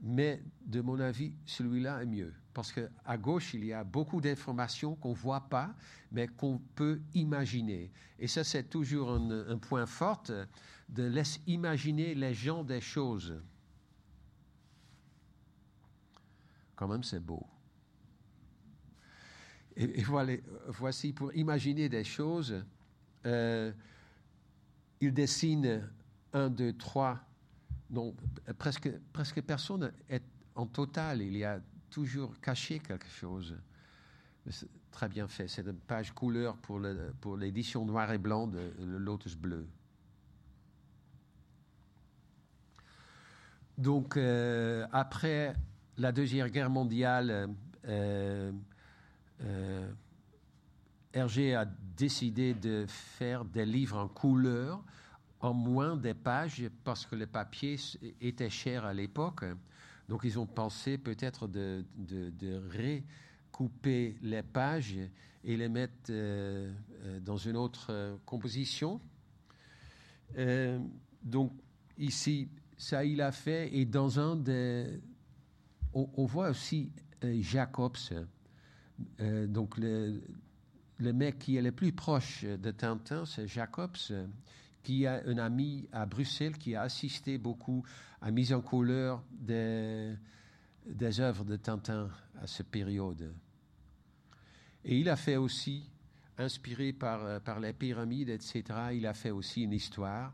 [0.03, 2.35] mais de mon avis, celui-là est mieux.
[2.53, 5.75] Parce qu'à gauche, il y a beaucoup d'informations qu'on ne voit pas,
[6.11, 7.91] mais qu'on peut imaginer.
[8.19, 10.23] Et ça, c'est toujours un, point fort
[10.89, 13.41] de laisser imaginer les gens des choses.
[16.77, 17.47] Quand même, c'est beau.
[19.77, 20.35] Et, voilà,
[20.69, 22.65] voici pour imaginer des choses,
[23.27, 23.73] euh,
[25.01, 25.91] il dessine
[26.33, 27.26] un, deux, trois
[27.91, 28.15] non,
[28.59, 31.23] presque, presque personne est en total.
[31.23, 33.57] Il y a toujours caché quelque chose.
[34.91, 35.49] Très bien fait.
[35.49, 36.81] C'est une page couleur pour,
[37.21, 39.67] pour l'édition noir et blanc de Lotus bleu.
[43.79, 45.55] Donc, euh, après
[45.99, 47.51] la Deuxième Guerre mondiale,
[47.87, 48.53] euh,
[49.43, 49.91] euh,
[51.13, 54.83] Hergé a décidé de faire des livres en couleur
[55.41, 57.77] en moins des pages parce que le papier
[58.21, 59.45] était cher à l'époque.
[60.09, 62.61] Donc ils ont pensé peut-être de, de,
[63.53, 64.97] recouper les pages
[65.45, 66.73] et les mettre euh,
[67.05, 69.01] euh, dans une autre euh, composition.
[71.23, 71.53] donc
[71.99, 75.01] ici, ça il a fait et dans un des...
[75.95, 76.93] On, voit aussi
[77.41, 77.97] Jacobs,
[79.19, 80.21] donc le,
[80.99, 83.97] le mec qui est le plus proche de Tintin, c'est Jacobs
[84.87, 87.85] qui a un ami à Bruxelles qui a assisté beaucoup
[88.21, 90.15] à mise en couleur des,
[91.19, 92.09] œuvres de Tintin
[92.41, 93.35] à cette période.
[94.85, 95.91] Et il a fait aussi,
[96.39, 100.33] inspiré par, par les pyramides, etc., il a fait aussi une histoire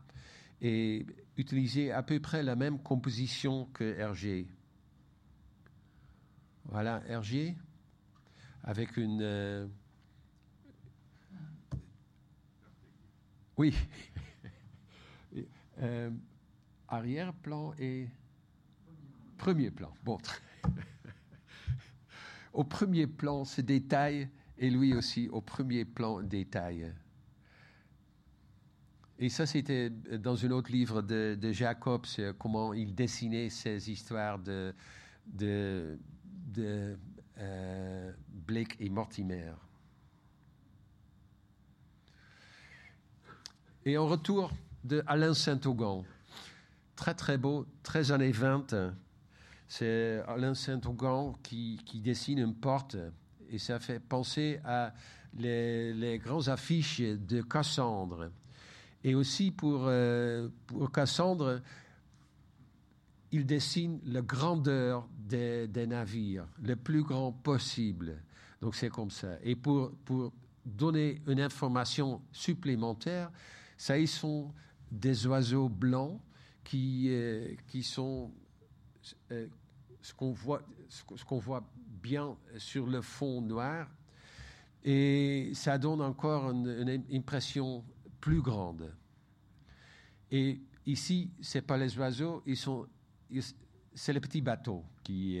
[0.61, 1.03] et
[1.35, 4.45] utilisé à peu près la même composition que Hergé.
[6.65, 7.55] Voilà, Hergé,
[8.63, 9.21] avec une...
[9.23, 9.65] Euh,
[13.57, 13.73] oui,
[15.81, 16.09] euh,
[16.87, 18.07] arrière-plan et
[19.37, 19.93] premier plan.
[20.03, 20.17] Bon.
[22.53, 26.93] au premier plan, ce détail, et lui aussi au premier plan, détail.
[29.19, 32.05] Et ça, c'était dans un autre livre de, Jacobs,
[32.37, 34.73] comment il dessinait ces histoires de,
[35.25, 35.97] de,
[36.53, 36.97] de
[37.37, 39.53] euh, Blake et Mortimer.
[43.85, 44.51] Et en retour
[44.83, 46.03] de Alain Saint-Augan,
[46.95, 48.93] très très beau, très années 20.
[49.67, 52.97] C'est Alain Saint-Augan qui, qui, dessine une porte
[53.49, 54.93] et ça fait penser à
[55.37, 58.29] les, les grandes affiches de Cassandre.
[59.03, 61.61] Et aussi pour, euh, pour Cassandre,
[63.31, 68.21] il dessine la grandeur des, des, navires, le plus grand possible.
[68.61, 69.37] Donc c'est comme ça.
[69.43, 70.31] Et pour, pour
[70.65, 73.31] donner une information supplémentaire,
[73.75, 74.51] ça, ils sont
[74.93, 76.19] des oiseaux blancs
[76.63, 78.31] qui, euh, qui sont
[79.31, 79.47] euh,
[80.01, 80.61] ce qu'on voit,
[81.29, 81.67] voit
[82.01, 83.87] bien sur le fond noir.
[84.83, 87.83] Et ça donne encore une, impression
[88.19, 88.93] plus grande.
[90.29, 92.43] Et ici, ce n'est pas les oiseaux,
[93.93, 95.39] c'est le petit bateau qui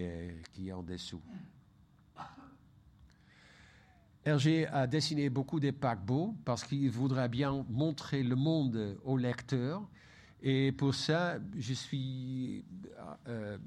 [0.53, 1.21] qui est en dessous.
[4.25, 9.81] Hergé a dessiné beaucoup des paquebots parce qu'il voudrait bien montrer le monde au lecteur.
[10.41, 12.63] Et pour ça, je suis.
[13.27, 13.57] Euh,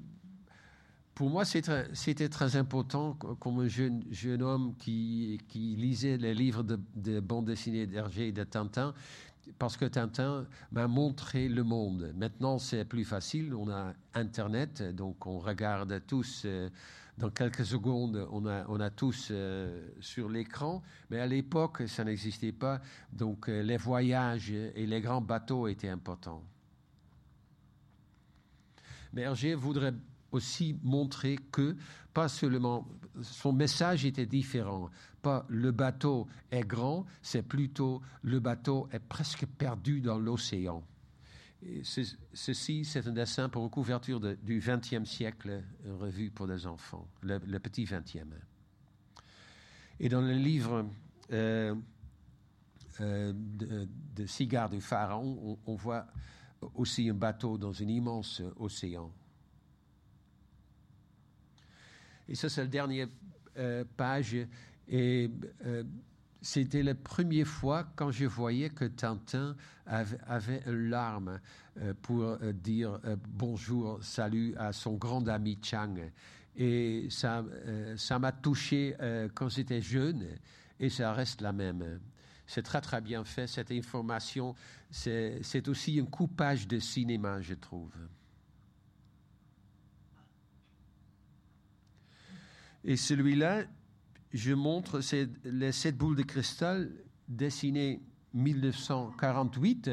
[1.14, 6.62] pour moi, c'était très important comme un jeune, jeune homme qui, qui lisait les livres
[6.62, 8.92] de, de bande dessinée d'Hergé et de Tintin,
[9.58, 12.12] parce que Tintin m'a montré le monde.
[12.16, 16.42] Maintenant, c'est plus facile, on a Internet, donc on regarde tous.
[16.44, 16.68] Euh,
[17.18, 22.80] dans quelques secondes, on a, tous euh, sur l'écran, mais à l'époque, ça n'existait pas,
[23.12, 26.42] donc euh, les voyages et les grands bateaux étaient importants.
[29.14, 29.94] Mais Hergé voudrait
[30.30, 31.74] aussi montrer que,
[32.12, 32.86] pas seulement,
[33.22, 34.90] son message était différent.
[35.22, 40.82] Pas le bateau est grand, c'est plutôt le bateau est presque perdu dans l'océan.
[41.82, 46.66] Ceci, c'est un dessin pour une couverture de, du XXe siècle, une revue pour des
[46.66, 48.26] enfants, le, le petit XXe.
[49.98, 50.86] Et dans le livre
[51.32, 51.74] euh,
[53.00, 56.06] euh, de, de Cigare du Pharaon, on, voit
[56.74, 59.12] aussi un bateau dans un immense océan.
[62.28, 63.08] Et ça, c'est la dernière
[63.56, 64.36] euh, page.
[64.88, 65.30] Et
[65.64, 65.84] euh,
[66.46, 71.40] c'était la première fois quand je voyais que Tintin avait, une larme
[71.78, 75.96] euh, pour euh, dire euh, bonjour, salut à son grand ami Chang.
[76.56, 77.44] Et ça,
[77.96, 78.96] ça m'a touché
[79.34, 80.24] quand j'étais jeune
[80.80, 82.00] et ça reste la même.
[82.46, 84.54] C'est très très bien fait, cette information.
[84.90, 87.92] C'est aussi un coupage de cinéma, je trouve.
[92.84, 93.64] Et celui-là,
[94.36, 95.00] je montre
[95.44, 96.90] les sept boules de cristal
[97.26, 98.02] dessinées
[98.34, 99.90] 1948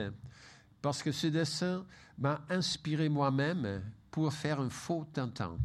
[0.81, 1.85] parce que ce dessin
[2.17, 5.57] m'a inspiré moi-même pour faire un faux Tintin.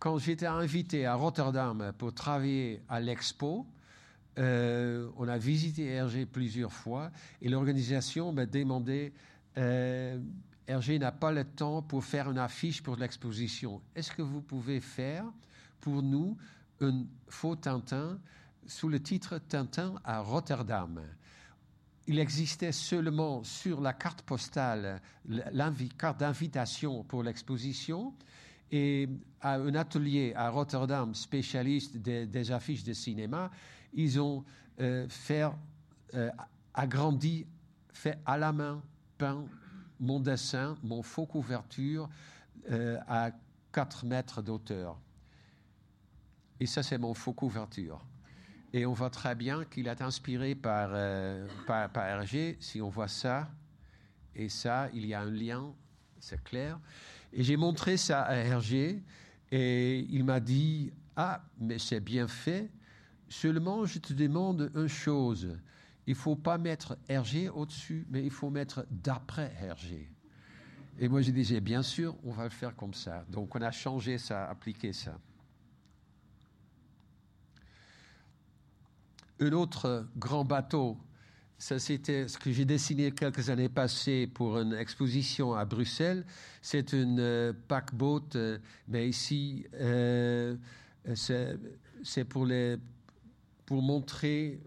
[0.00, 3.66] Quand j'étais invité à Rotterdam pour travailler à l'expo,
[4.38, 9.12] euh, on a visité Hergé plusieurs fois et l'organisation m'a demandé
[9.58, 10.18] euh,
[10.66, 13.80] Hergé n'a pas le temps pour faire une affiche pour l'exposition.
[13.94, 15.24] Est-ce que vous pouvez faire
[15.80, 16.36] pour nous
[16.80, 18.18] un faux Tintin
[18.66, 21.00] sous le titre Tintin à Rotterdam.
[22.06, 28.14] Il existait seulement sur la carte postale la carte d'invitation pour l'exposition
[28.72, 29.08] et
[29.40, 33.50] à un atelier à Rotterdam spécialiste des, affiches de cinéma,
[33.92, 34.44] ils ont
[34.80, 35.48] euh, fait
[36.14, 36.30] euh,
[36.74, 37.46] agrandi,
[37.92, 38.80] fait à la main,
[39.18, 39.44] peint
[39.98, 42.08] mon dessin, mon faux couverture
[42.70, 43.30] euh, à
[43.72, 44.98] 4 mètres d'auteur.
[46.60, 48.04] Et ça, c'est mon faux couverture.
[48.72, 52.56] Et on voit très bien qu'il est inspiré par, euh, par, Hergé.
[52.60, 53.50] Si on voit ça
[54.36, 55.74] et ça, il y a un lien,
[56.20, 56.78] c'est clair.
[57.32, 59.02] Et j'ai montré ça à Hergé
[59.50, 62.70] et il m'a dit Ah, mais c'est bien fait.
[63.28, 65.56] Seulement, je te demande une chose.
[66.06, 70.10] Il ne faut pas mettre Hergé au-dessus, mais il faut mettre d'après Hergé.
[70.98, 73.24] Et moi, je disais, bien sûr, on va le faire comme ça.
[73.30, 75.18] Donc, on a changé ça, appliqué ça.
[79.40, 80.98] Un autre grand bateau.
[81.58, 86.24] Ça, c'était ce que j'ai dessiné quelques années passées pour une exposition à Bruxelles.
[86.62, 88.58] C'est une euh, paquebot, euh,
[88.88, 90.56] mais ici, euh,
[91.14, 92.46] c'est pour,
[93.68, 94.60] montrer,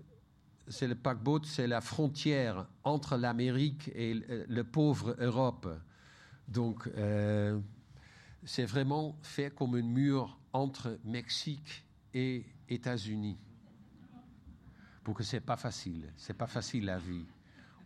[0.67, 5.67] c'est le paquebot, c'est la frontière entre l'Amérique et le, le, pauvre Europe.
[6.47, 7.59] Donc, euh,
[8.45, 11.83] c'est vraiment fait comme un mur entre Mexique
[12.13, 13.37] et États-Unis
[15.03, 16.11] pour que c'est pas facile.
[16.15, 17.25] C'est pas facile la vie.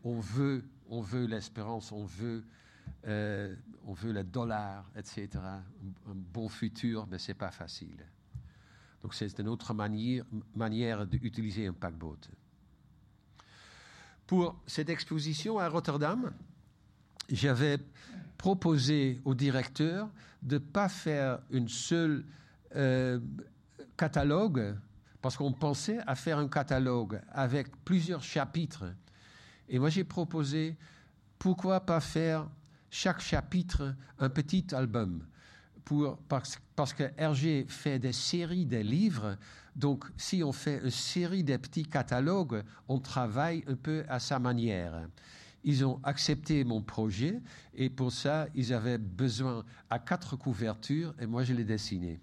[0.03, 2.43] On veut, on veut l'espérance, on veut,
[3.07, 3.55] euh,
[3.86, 5.28] on veut le dollar, etc.
[5.36, 5.63] Un,
[6.13, 8.05] bon futur, mais c'est pas facile.
[9.01, 10.24] Donc c'est une autre manière,
[10.55, 12.18] manière d'utiliser un paquebot.
[14.26, 16.32] Pour cette exposition à Rotterdam,
[17.30, 17.78] j'avais
[18.38, 20.09] proposé au directeur
[20.41, 22.26] de ne pas faire une seule
[22.76, 23.20] euh,
[23.95, 24.76] catalogue,
[25.22, 28.86] parce qu'on pensait à faire un catalogue avec plusieurs chapitres.
[29.70, 30.78] Et moi, j'ai proposé,
[31.39, 32.47] pourquoi pas faire
[32.89, 35.24] chaque chapitre un petit album
[35.84, 39.38] pour, parce, que Hergé fait des séries de livres.
[39.76, 44.38] Donc, si on fait une série de petits catalogues, on travaille un peu à sa
[44.38, 45.07] manière.
[45.63, 47.39] Ils ont accepté mon projet
[47.74, 52.20] et pour ça, ils avaient besoin à quatre couvertures et moi, je les dessiné.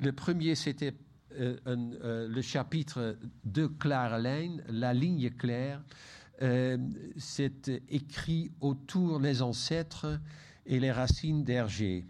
[0.00, 0.94] Le premier, c'était
[1.38, 5.82] le chapitre de Claire Lane, La ligne claire.
[6.40, 6.78] Euh,
[7.16, 10.20] c'est écrit autour des ancêtres
[10.66, 12.04] et les racines d'Hergé.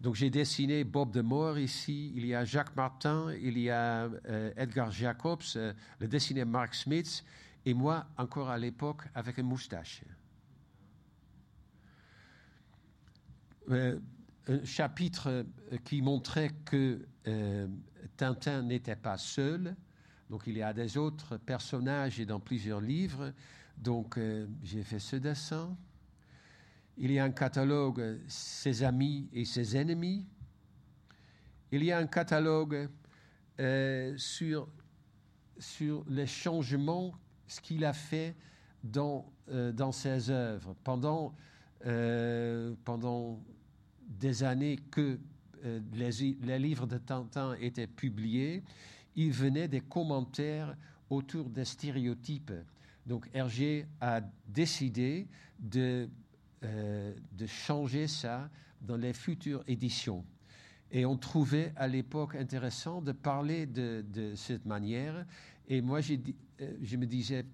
[0.00, 4.08] Donc j'ai dessiné Bob de Moor ici, il y a Jacques Martin, il y a
[4.56, 7.24] Edgar Jacobs, le dessiné Mark Smith,
[7.64, 10.02] et moi encore à l'époque avec une moustache.
[13.70, 15.46] un chapitre
[15.84, 17.06] qui montrait que
[18.16, 19.74] Tintin n'était pas seul,
[20.30, 23.32] donc il y a des autres personnages dans plusieurs livres,
[23.76, 25.76] donc euh, j'ai fait ce dessin.
[26.96, 30.26] Il y a un catalogue ses amis et ses ennemis.
[31.70, 32.88] Il y a un catalogue
[33.60, 34.68] euh, sur,
[35.58, 37.14] sur les changements,
[37.46, 38.36] ce qu'il a fait
[38.84, 40.74] dans, euh, dans ses œuvres.
[40.84, 41.34] Pendant,
[42.84, 43.40] pendant
[44.06, 45.18] des années que
[45.62, 48.62] les, les, livres de Tintin étaient publiés,
[49.16, 50.76] il venait des commentaires
[51.10, 52.52] autour des stéréotypes
[53.06, 55.26] donc Hergé a décidé
[55.58, 56.08] de,
[56.62, 58.48] euh, de changer ça
[58.80, 60.24] dans les futures éditions.
[60.90, 65.24] Et on trouvait à l'époque intéressant de parler de, de cette manière.
[65.68, 67.44] Et moi, euh, je me disais,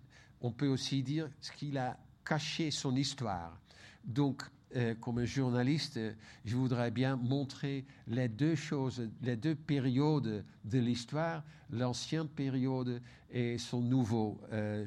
[0.41, 3.59] on peut aussi dire ce qu'il a caché son histoire.
[4.05, 4.43] Donc,
[4.77, 5.99] euh, comme journaliste,
[6.45, 13.01] je voudrais bien montrer les deux choses, les deux périodes de l'histoire, l'ancienne période
[13.31, 14.87] et son nouveau euh,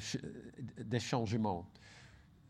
[0.77, 1.67] des changements.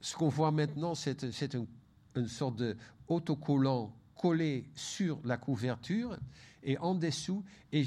[0.01, 2.61] Ce qu'on voit maintenant, c'est une sorte
[3.07, 6.17] d'autocollant collé sur la couverture
[6.63, 7.85] et en dessous, et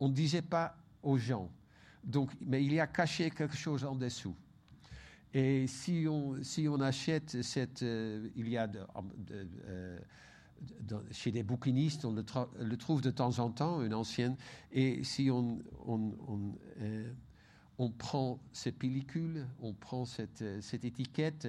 [0.00, 1.50] on ne disait pas aux gens.
[2.02, 4.34] Donc, mais il y a caché quelque chose en dessous.
[5.34, 7.82] Et si on, si on achète cette.
[7.82, 8.70] Euh, il y a
[9.30, 9.98] euh,
[11.10, 14.36] chez des bouquinistes, on le, trouve de temps en temps, une ancienne.
[14.72, 21.46] Et si on, on, on, euh, prend ces pellicules, on prend cette, cette étiquette,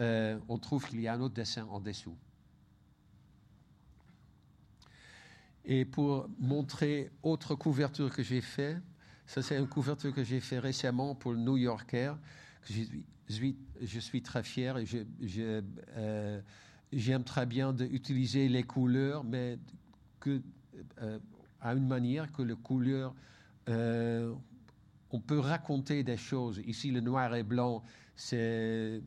[0.00, 2.16] on trouve qu'il y a un autre dessin en dessous.
[5.64, 8.76] Et pour montrer autre couverture que j'ai fait,
[9.26, 12.14] ça c'est une couverture que j'ai fait récemment pour le New Yorker
[12.68, 14.86] je suis, très fier et
[15.96, 16.40] euh,
[16.92, 19.58] j'aime très bien d'utiliser les couleurs, mais
[20.26, 21.18] euh,
[21.60, 23.14] à une manière que les couleurs,
[23.68, 24.34] euh,
[25.10, 26.60] on peut raconter des choses.
[26.66, 27.82] Ici, le noir et blanc,
[28.14, 29.00] c'est,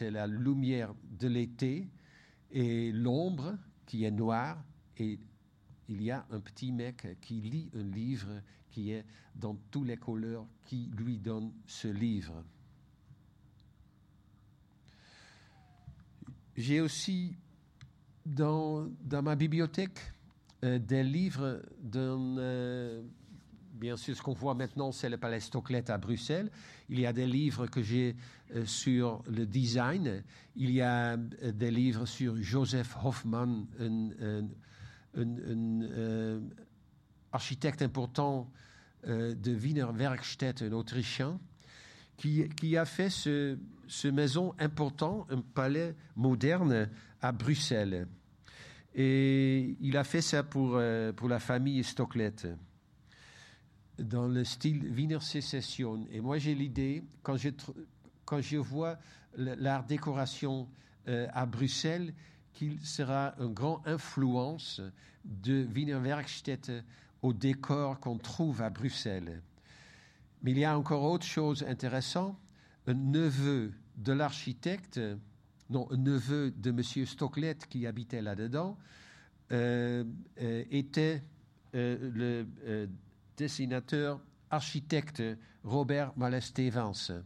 [0.00, 1.88] la lumière de l'été
[2.50, 3.56] et l'ombre
[3.86, 4.62] qui est noire
[4.98, 5.18] et
[5.88, 8.42] il y a un petit mec qui lit un livre
[8.78, 9.04] qui est
[9.34, 12.44] dans tous les couleurs qui lui donne ce livre.
[16.56, 17.36] J'ai aussi
[18.24, 19.98] dans, dans, ma bibliothèque
[20.62, 22.38] euh, des livres d'un...
[22.38, 23.02] Euh,
[23.72, 26.48] bien sûr, ce qu'on voit maintenant, c'est le Palais Stocklet à Bruxelles.
[26.88, 28.14] Il y a des livres que j'ai
[28.54, 30.22] euh, sur le design.
[30.54, 34.46] Il y a des livres sur Joseph Hoffmann, un,
[35.16, 36.40] un
[37.32, 38.48] architecte important
[39.06, 41.38] de Wiener Werkstätte, un Autrichien,
[42.18, 43.56] qui, a fait ce,
[44.10, 46.90] maison important, un palais moderne
[47.20, 48.08] à Bruxelles.
[48.94, 52.34] Et il a fait ça pour, euh, pour la famille Stocklet,
[53.98, 56.06] dans le style Wiener Secession.
[56.10, 57.50] Et moi, j'ai l'idée, quand je,
[58.24, 58.98] quand je vois
[59.36, 60.68] l'art décoration
[61.06, 62.12] euh, à Bruxelles,
[62.54, 64.80] qu'il sera une grande influence
[65.24, 66.72] de Wiener Werkstätte
[67.22, 69.42] au décor qu'on trouve à Bruxelles.
[70.42, 72.36] Mais il y a encore autre chose intéressante.
[72.86, 75.00] Un neveu de l'architecte,
[75.68, 77.06] non, un neveu de M.
[77.06, 78.78] Stocklet qui habitait là-dedans,
[79.50, 80.04] euh,
[80.40, 81.22] euh, était
[81.74, 82.88] euh, le
[83.36, 85.22] dessinateur architecte
[85.64, 87.22] Robert Malestevens.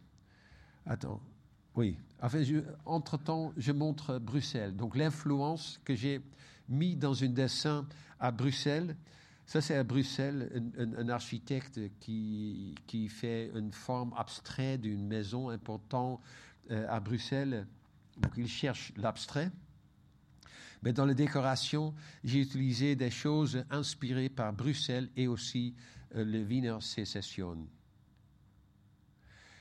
[0.86, 1.20] Attends,
[1.74, 1.97] oui.
[2.20, 2.43] Enfin,
[2.84, 4.76] entre-temps, je montre Bruxelles.
[4.76, 6.20] Donc l'influence que j'ai
[6.68, 7.86] mis dans un dessin
[8.20, 8.97] à Bruxelles.
[9.53, 16.22] Ça, c'est à Bruxelles, un, architecte qui, qui fait une forme abstraite d'une maison importante
[16.70, 17.66] euh, à Bruxelles.
[18.16, 19.50] Donc, il cherche l'abstrait.
[20.82, 21.92] Mais dans les décorations,
[22.24, 25.74] j'ai utilisé des choses inspirées par Bruxelles et aussi
[26.14, 27.68] euh, le Wiener Secession.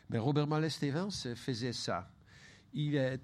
[0.10, 2.10] Mais Robert Mallet Stevens faisait ça.
[2.74, 3.20] Il est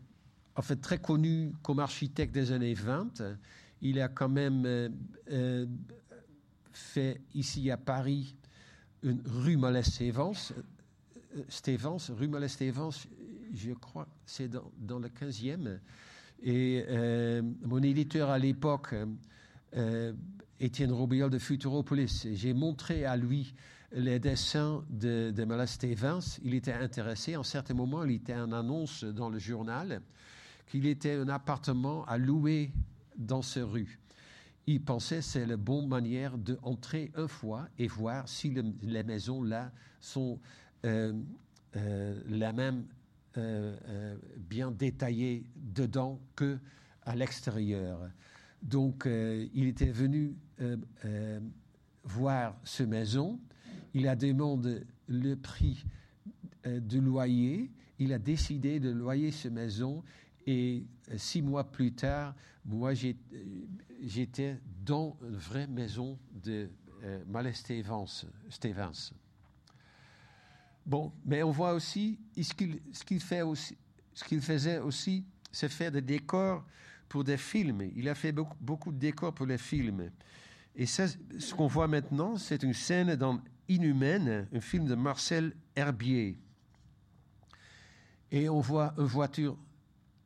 [0.53, 3.23] en fait très connu comme architecte des années 20.
[3.79, 4.65] Il a quand même
[5.31, 5.65] euh,
[6.77, 8.35] fait ici à Paris
[9.03, 10.53] une rue Mallet Stevens.
[11.35, 13.07] Euh, Stevens, rue Mallet Stevens,
[13.53, 15.79] je crois, c'est dans, dans le 15e.
[16.43, 18.93] Et euh, mon éditeur à l'époque,
[19.75, 20.13] euh,
[20.59, 23.53] Étienne de Futuropolis, j'ai montré à lui
[23.91, 26.39] les dessins de, de Stevens.
[26.43, 27.35] Il était intéressé.
[27.35, 30.01] En certains moments, il était en annonce dans le journal
[30.67, 32.71] qu'il était un appartement à louer
[33.17, 33.99] dans ces rues.
[34.69, 39.03] Il pensait que c'est la bonne manière d'entrer une fois et voir si le- les
[39.03, 40.39] maisons là sont
[40.85, 41.13] euh,
[41.77, 42.85] euh, la même
[43.37, 46.57] euh, bien détaillées dedans que
[47.03, 48.09] à l'extérieur.
[48.61, 50.35] Donc, il était venu
[52.03, 53.39] voir ce maison.
[53.93, 55.85] Il a demandé le prix
[56.65, 57.71] du loyer.
[57.99, 60.03] Il a décidé de loyer cette maison.
[60.47, 60.83] Et
[61.15, 63.15] six mois plus tard, moi, j'ai-
[64.01, 66.69] j'étais dans une vraie maison de
[67.03, 69.13] euh, Mallet Stevens.
[70.85, 73.77] Bon, mais on voit aussi ce qu'il fait aussi,
[74.13, 76.65] ce qu'il faisait aussi, c'est faire des décors
[77.09, 77.91] pour des films.
[77.95, 80.11] Il a fait beaucoup, de décors pour les films.
[80.75, 86.37] Et ce qu'on voit maintenant, c'est une scène dans Inhumaine, un film de Marcel Herbier.
[88.31, 89.57] Et on voit une voiture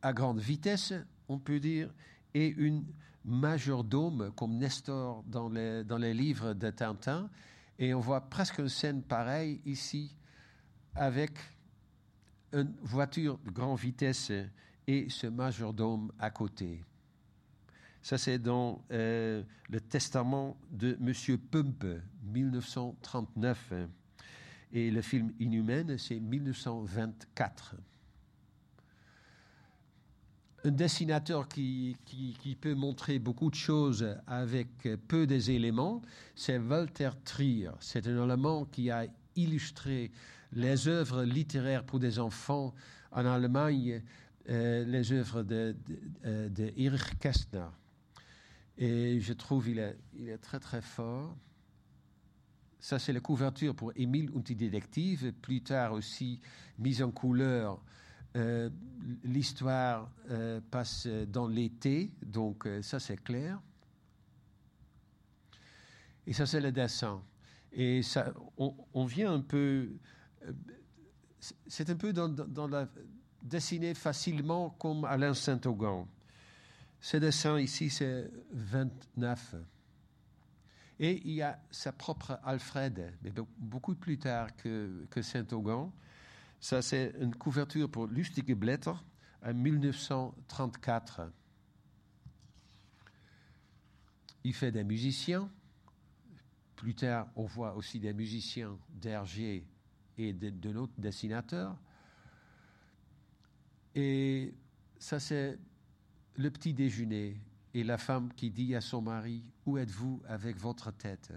[0.01, 0.93] à grande vitesse,
[1.27, 1.93] on peut dire,
[2.33, 2.85] et une
[3.25, 7.29] majordome comme Nestor dans les, dans les livres de Tintin.
[7.79, 10.15] Et on voit presque une scène pareille ici
[10.95, 11.31] avec
[12.53, 14.31] une voiture de grande vitesse
[14.87, 16.83] et ce majordome à côté.
[18.01, 21.37] Ça, c'est dans euh, le testament de M.
[21.37, 21.85] Pump,
[22.23, 23.73] 1939.
[24.73, 27.75] Et le film Inhumaine, c'est 1924.
[30.63, 36.03] Un dessinateur qui, qui, peut montrer beaucoup de choses avec peu des éléments,
[36.35, 37.71] c'est Walter Trier.
[37.79, 40.11] C'est un Allemand qui a illustré
[40.53, 42.75] les œuvres littéraires pour des enfants
[43.11, 44.03] en Allemagne,
[44.49, 47.69] euh, les œuvres de, de, euh, de Erich Kästner.
[48.77, 51.35] Et je trouve qu'il est, il est très très fort.
[52.79, 56.39] Ça, c'est la couverture pour Émile und die Détective, plus tard aussi
[56.77, 57.79] mise en couleur.
[58.35, 58.69] Euh,
[59.23, 63.59] L'histoire euh, passe dans l'été, donc euh, ça c'est clair.
[66.27, 67.21] Et ça c'est le dessin.
[67.71, 69.89] Et ça, on, vient un peu.
[71.67, 72.87] C'est un peu dans, la.
[73.41, 76.07] dessiné facilement comme Alain Saint-Augan.
[76.99, 79.55] Ce dessin ici, c'est 29.
[80.99, 85.91] Et il y a sa propre Alfred, mais be- beaucoup plus tard que, que Saint-Augan.
[86.61, 88.93] Ça, c'est une couverture pour Lustige Blätter
[89.43, 91.31] en 1934.
[94.43, 95.49] Il fait des musiciens.
[96.75, 99.65] Plus tard, on voit aussi des musiciens d'Hergé
[100.19, 101.75] et de, de dessinateur.
[103.95, 104.53] Et
[104.99, 105.57] ça, c'est
[106.35, 107.41] le petit déjeuner
[107.73, 111.33] et la femme qui dit à son mari Où êtes-vous avec votre tête?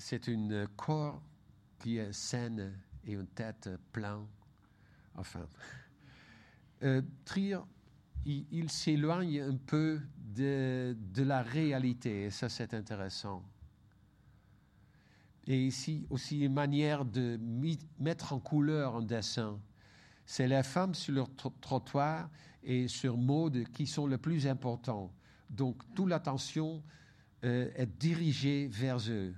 [0.00, 1.22] C'est une corps
[1.78, 2.72] qui est saine
[3.04, 4.26] et une tête pleine.
[5.14, 5.46] Enfin.
[6.82, 7.58] Euh, Trier,
[8.24, 13.44] il, s'éloigne un peu de, de la réalité, et ça c'est intéressant.
[15.46, 17.38] Et ici aussi une manière de
[17.98, 19.60] mettre en couleur un dessin.
[20.24, 22.30] C'est les femmes sur leur tro- trottoir
[22.62, 25.12] et sur mode qui sont le plus importants.
[25.50, 26.82] Donc toute l'attention
[27.44, 29.34] euh, est dirigée vers eux.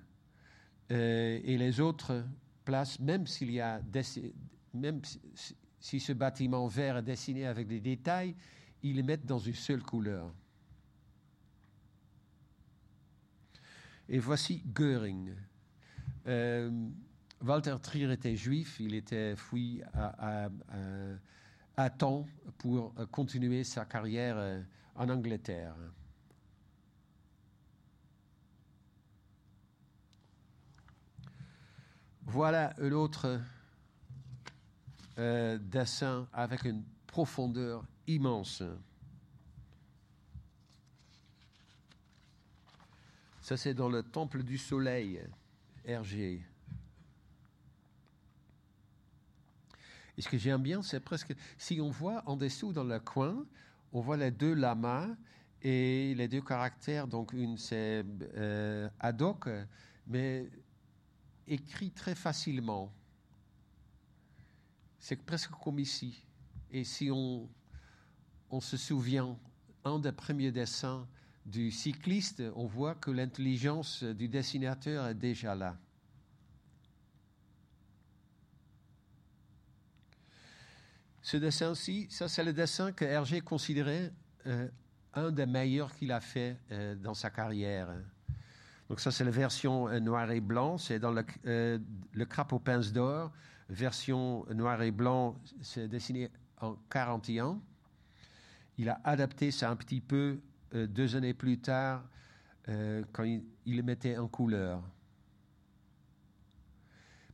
[0.91, 2.25] Euh, et les autres
[2.65, 3.81] places, même s'il y a
[4.75, 5.03] même
[5.81, 8.35] si, ce bâtiment vert est dessiné avec des détails,
[8.83, 10.33] ils les mettent dans une seule couleur.
[14.09, 15.35] Et voici Göring.
[16.27, 16.89] Euh,
[17.43, 20.49] Walter Trier était juif, il était fui à, à,
[21.77, 22.27] à, temps
[22.59, 24.63] pour continuer sa carrière euh,
[24.95, 25.75] en Angleterre.
[32.27, 33.41] Voilà un autre
[35.19, 38.63] euh, dessin avec une profondeur immense.
[43.41, 45.21] Ça, c'est dans le temple du soleil,
[45.85, 46.45] Hergé.
[50.17, 51.35] Et ce que j'aime bien, c'est presque.
[51.59, 53.45] Si on voit en dessous, dans le coin,
[53.93, 55.09] on voit les deux lamas
[55.61, 57.07] et les deux caractères.
[57.09, 58.05] Donc, une, c'est
[58.37, 59.49] euh, ad hoc,
[60.07, 60.49] mais
[61.53, 62.93] écrit très facilement.
[64.99, 66.25] C'est presque comme ici.
[66.71, 67.49] Et si on,
[68.61, 69.39] se souvient,
[69.85, 71.07] un des premiers dessins
[71.45, 75.77] du cycliste, on voit que l'intelligence du dessinateur est déjà là.
[81.21, 84.13] Ce dessin-ci, ça c'est le dessin que Hergé considérait
[84.47, 84.69] euh,
[85.15, 87.89] un des meilleurs qu'il a fait euh, dans sa carrière.
[88.89, 91.25] Donc ça c'est la version euh, noir et blanc, c'est dans le,
[92.13, 93.33] le crapaud pince d'or,
[93.69, 96.31] version noir et blanc, c'est dessiné
[96.61, 97.59] en 41.
[98.79, 100.41] Il a adapté ça un petit peu
[100.73, 102.03] deux années plus tard
[103.13, 104.83] quand il, le mettait en couleur.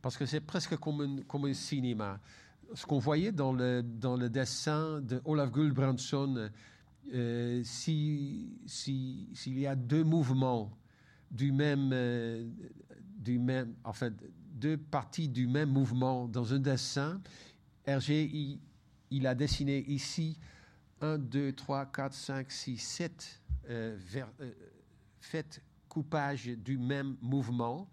[0.03, 2.19] Parce que c'est presque comme comme un cinéma
[2.75, 6.51] ce qu'on voyait dans le, dans le dessin de Olaf Gulbrandsson,
[7.15, 10.77] euh, s'il si, s'il y a deux mouvements
[11.31, 12.49] du même, euh,
[13.19, 14.13] du même, en fait,
[14.53, 17.21] deux parties du même mouvement dans un dessin,
[17.85, 18.61] Hergé, il,
[19.11, 20.39] il a dessiné ici
[21.01, 24.53] 1, 2, 3, 4, 5, 6, 7 euh, vers, euh,
[25.89, 27.89] coupage du même mouvement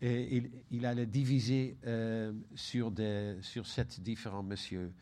[0.00, 4.92] et il, il a le divisé euh, sur, des, sur sept différents messieurs.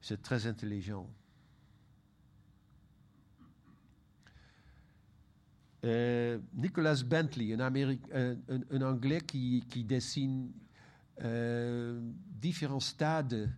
[0.00, 1.08] C'est très intelligent.
[5.84, 10.50] Euh, Nicholas Bentley, un, Anglais qui, dessine
[11.22, 12.00] euh,
[12.40, 13.50] différents stades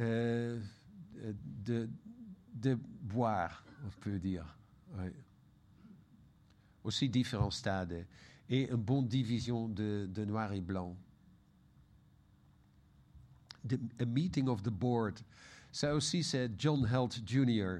[0.00, 0.60] euh,
[1.64, 1.88] de,
[3.02, 4.56] boire, on peut dire.
[6.84, 8.06] Aussi différents stades
[8.48, 10.96] et une bonne division de, de noir et blanc.
[13.68, 15.18] The, a meeting of the board.
[15.72, 17.78] Ça aussi, c'est John Helt Jr.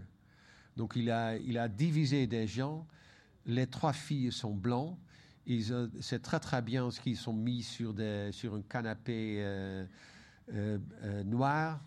[0.77, 2.87] Donc, il a divisé des gens.
[3.47, 4.99] Les trois filles sont blancs.
[6.01, 9.87] C'est très, très bien ce qu'ils sont mis sur, un canapé euh,
[10.53, 11.81] euh, euh, noir.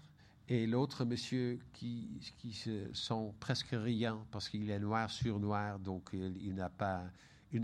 [0.47, 5.77] Et l'autre monsieur qui, qui se sent presque rien parce qu'il est noir sur noir,
[5.77, 7.03] donc il, il n'a pas
[7.51, 7.61] il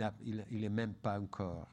[0.51, 1.67] n'est même pas encore.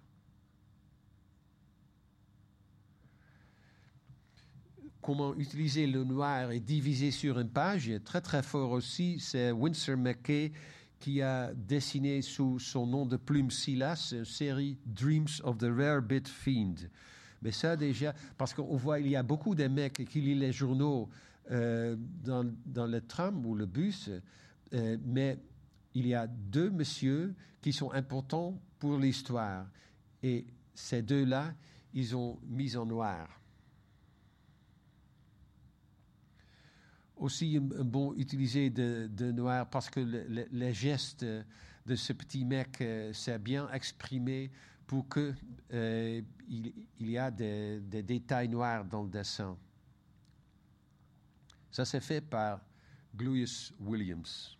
[5.00, 9.96] Comment utiliser le noir et diviser sur une page, très très fort aussi, c'est Winsor
[9.96, 10.52] McKay
[11.03, 16.00] qui a dessiné sous son nom de plume Silas une série Dreams of the Rare
[16.00, 16.76] Bit Fiend.
[17.42, 20.53] Mais ça déjà, parce qu'on voit, il y a beaucoup de mecs qui lisent les
[20.53, 21.09] journaux
[21.50, 24.11] euh, dans, dans, le tram ou le bus,
[24.74, 25.40] euh, mais
[25.92, 29.66] il y a deux messieurs qui sont importants pour l'histoire.
[30.22, 31.53] Et ces deux-là,
[31.94, 33.41] ils ont mis en noir.
[37.22, 42.44] Aussi, un bon utiliser de, noir parce que le, le, les gestes de ce petit
[42.44, 44.50] mec euh, s'est bien exprimé
[44.88, 45.36] pour qu'il
[45.72, 49.56] euh, il, y a des, détails noirs dans le dessin.
[51.70, 52.60] Ça s'est fait par
[53.14, 54.58] Gluyus Williams.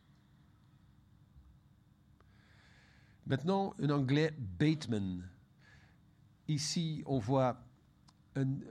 [3.26, 5.28] Maintenant, un anglais Bateman.
[6.46, 7.56] Ici, on voit
[8.36, 8.62] une,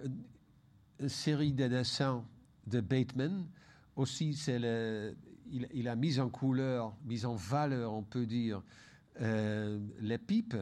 [0.97, 2.23] une série de dessins
[2.65, 3.49] de Bateman.
[3.95, 4.31] Aussi,
[5.51, 8.63] il, a mis en couleur, mis en valeur, on peut dire,
[9.19, 10.55] euh, les pipes.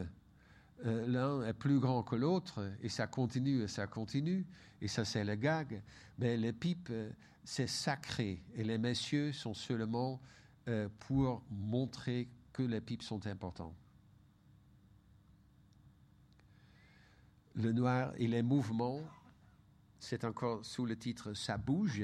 [0.86, 4.46] Euh, L'un est plus grand que l'autre et ça continue et ça continue.
[4.82, 5.82] Et ça, c'est le gag.
[6.18, 6.92] Mais les pipes,
[7.44, 8.42] c'est sacré.
[8.56, 10.20] Et les messieurs sont seulement
[10.68, 13.74] euh, pour montrer que les pipes sont importants.
[17.56, 19.02] Le noir et les mouvements,
[20.00, 22.04] c'est encore sous le titre Ça bouge.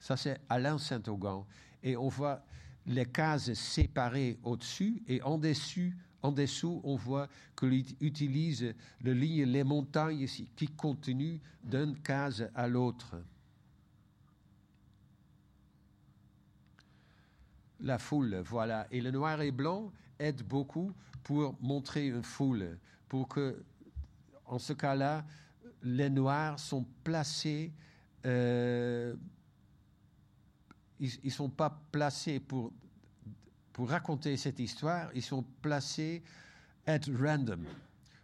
[0.00, 1.46] Ça, c'est Alain Saint-Augan.
[1.82, 2.42] Et on voit
[2.86, 5.92] les cases séparées au-dessus et en dessous,
[6.22, 10.26] en dessous, on voit qu'il utilise le ligne les montagnes
[10.56, 13.16] qui continuent d'une case à l'autre.
[17.82, 18.86] la foule, voilà.
[18.90, 20.92] Et le noir et blanc aide beaucoup
[21.22, 22.78] pour montrer une foule,
[23.08, 23.62] pour que,
[24.46, 25.24] en ce cas-là,
[25.82, 27.72] les noirs sont placés,
[28.26, 29.14] euh,
[31.00, 32.72] ils ne sont pas placés pour,
[33.72, 36.22] pour raconter cette histoire, ils sont placés
[36.86, 37.64] at random,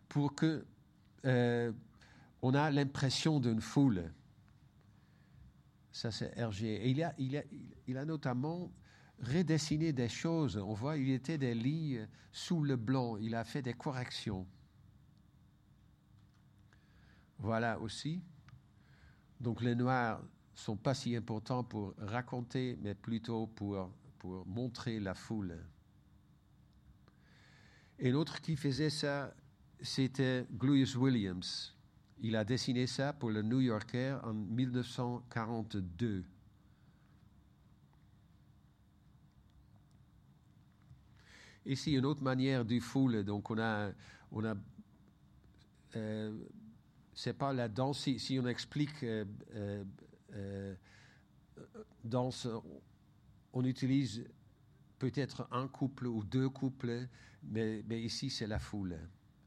[0.09, 0.65] pour que
[1.25, 1.73] euh,
[2.43, 4.13] on a l'impression d'une foule.
[5.91, 6.87] Ça, c'est Hergé.
[6.87, 8.71] Il a, notamment
[9.23, 10.59] redessiné des choses.
[10.59, 13.17] On voit, il était des lignes sous le blanc.
[13.17, 14.47] Il a fait des corrections.
[17.39, 18.21] Voilà aussi.
[19.41, 20.21] Donc les noirs
[20.57, 25.57] sont pas si importants pour raconter, mais plutôt pour, pour montrer la foule.
[27.99, 29.33] Et l'autre qui faisait ça,
[29.81, 31.75] c'était Glorious Williams.
[32.21, 36.25] Il a dessiné ça pour le New Yorker en 1942.
[41.67, 43.25] Ici, une autre manière du foule.
[43.25, 43.91] Donc, on a,
[44.33, 44.55] on a
[45.97, 46.33] euh,
[47.13, 48.01] c'est pas la danse.
[48.01, 49.85] Si, si on explique euh, euh,
[50.37, 50.75] euh
[52.05, 52.49] danse,
[53.53, 54.25] on utilise
[54.99, 57.09] peut-être un couple ou deux couples,
[57.43, 58.99] mais, mais ici, c'est la foule.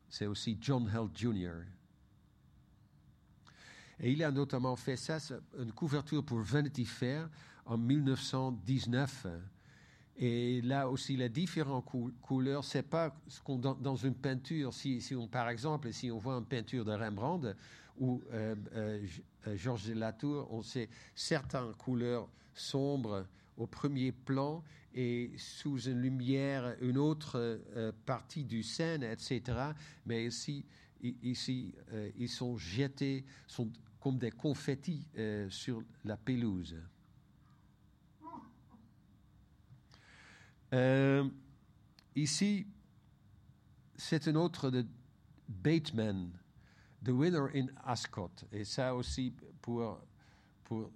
[0.09, 1.63] C'est aussi John Held Jr.
[3.99, 5.17] Et il a notamment fait ça,
[5.57, 7.29] une couverture pour Vanity Fair
[7.65, 9.27] en 1919.
[10.17, 11.85] Et là aussi, les différentes
[12.21, 14.73] couleurs, c'est pas ce qu'on dans, dans, une peinture.
[14.73, 17.55] Si, si, on, par exemple, si on voit une peinture de Rembrandt
[17.99, 19.05] ou euh, euh,
[19.47, 23.25] euh Georges Latour, on sait certaines couleurs sombres
[23.57, 27.61] au premier plan et sous une lumière une autre
[28.05, 29.41] partie du scène, etc.
[30.05, 30.65] Mais ici,
[31.01, 31.75] ici
[32.17, 33.69] ils sont jetés, sont
[33.99, 35.05] comme des confettis
[35.49, 36.75] sur la pelouse.
[42.15, 42.65] Ici,
[43.95, 44.85] c'est un autre de
[45.47, 46.31] Bateman,
[47.03, 48.31] The Winner in Ascot.
[48.51, 49.99] Et ça aussi pour,
[50.63, 50.91] pour,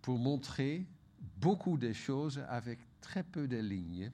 [0.00, 0.86] pour montrer
[1.36, 4.10] beaucoup de choses avec très peu de lignes.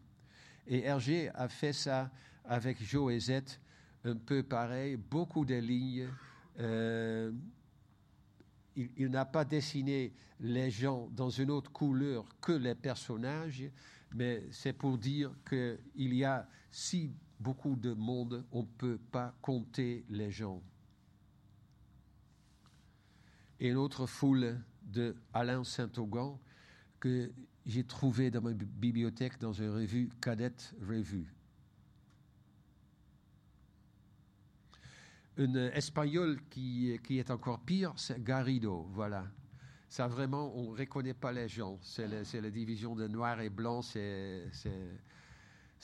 [0.67, 2.11] Et Hergé a fait ça
[2.45, 3.61] avec Joëzette,
[4.05, 6.09] un peu pareil, beaucoup de lignes.
[6.59, 7.33] Euh,
[8.77, 13.65] il, il n'a pas dessiné les gens dans une autre couleur que les personnages,
[14.15, 19.35] mais c'est pour dire qu'il y a si beaucoup de monde, on ne peut pas
[19.41, 20.63] compter les gens.
[23.61, 26.41] Et une autre foule de Alain Saint-Augan
[27.01, 27.31] que
[27.67, 31.33] j'ai trouvé dans ma bibliothèque dans une revue Cadette Revue.
[35.37, 39.27] Une espagnole qui, qui est encore pire, c'est Garrido, voilà.
[39.89, 41.79] Ça vraiment, on ne reconnaît pas les gens.
[41.81, 44.51] C'est la, division de noir et blanc, c'est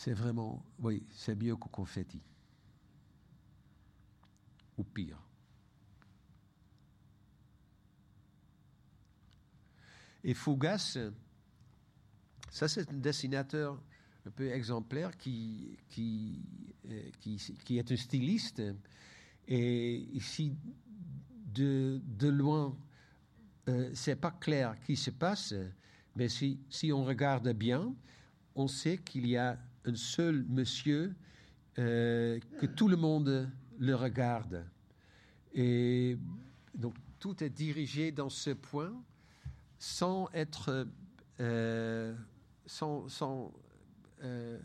[0.09, 2.21] vraiment, oui, c'est mieux qu'au confetti.
[4.77, 5.19] Ou pire.
[10.25, 10.99] Et Fougas,
[12.51, 13.81] ça c'est un dessinateur
[14.27, 16.43] un peu exemplaire qui, qui,
[17.21, 18.63] qui, qui est un styliste
[19.47, 20.57] et ici,
[21.53, 22.77] de, de loin,
[23.69, 25.55] euh, c'est pas clair qui se passe,
[26.17, 27.95] mais si, si on regarde bien,
[28.55, 31.15] on sait qu'il y a un seul monsieur
[31.79, 34.65] euh, que tout le monde le regarde.
[35.53, 36.17] Et
[36.75, 38.93] donc tout est dirigé dans ce point
[39.85, 40.89] sans être.
[41.41, 42.15] Euh,
[42.65, 43.09] sans.
[43.09, 43.53] sans
[44.23, 44.59] euh,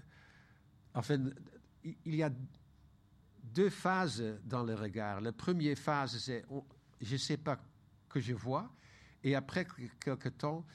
[1.84, 2.32] il y a
[3.44, 5.22] deux phases dans le regard.
[5.22, 6.46] La première phase, c'est
[7.02, 7.60] je ne sais pas
[8.08, 8.74] que je vois,
[9.24, 9.66] et après
[10.00, 10.66] quelque temps,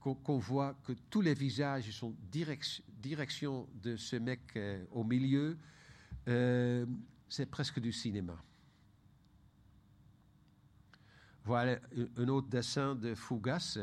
[0.00, 5.04] qu'on qu voit que tous les visages sont direction, direction de ce mec euh, au
[5.04, 5.58] milieu,
[7.28, 8.42] c'est presque du cinéma.
[11.44, 11.78] Voilà
[12.16, 13.78] un autre dessin de Fougas.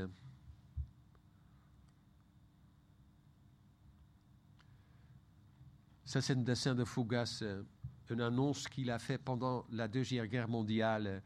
[6.04, 7.64] Ça, c'est un dessin de Fougas, euh,
[8.10, 11.22] une annonce qu'il a fait pendant la Deuxième Guerre mondiale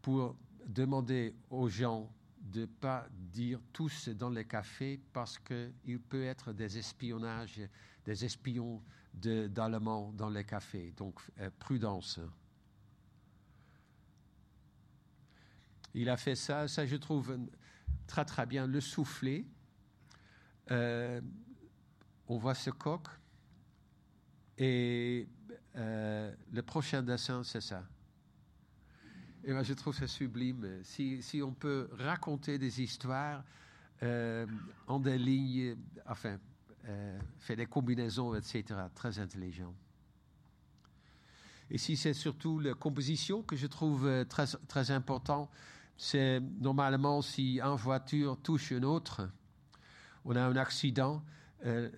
[0.00, 2.10] pour demander aux gens
[2.40, 7.60] de ne pas dire tous dans les cafés parce qu'il peut être des espionnages,
[8.04, 8.80] des espions
[9.12, 10.94] d'Allemands dans les cafés.
[10.96, 12.20] Donc, euh, prudence.
[15.94, 17.36] Il a fait ça, ça je trouve
[18.06, 19.44] très très bien, le soufflet.
[20.70, 21.20] Euh,
[22.28, 23.08] on voit ce coq
[24.58, 25.26] et
[25.76, 27.82] euh, le prochain dessin, c'est ça.
[29.42, 30.80] Et moi, je trouve ça sublime.
[30.82, 33.42] Si, si on peut raconter des histoires
[34.02, 34.46] euh,
[34.86, 35.76] en des lignes,
[36.06, 36.38] enfin,
[37.38, 38.64] faire des combinaisons, etc.,
[38.94, 39.74] très intelligent.
[41.70, 45.48] Et si c'est surtout la composition que je trouve très, très important,
[46.02, 49.28] c'est normalement si une voiture touche une autre,
[50.24, 51.22] on a un accident,
[51.66, 51.90] euh,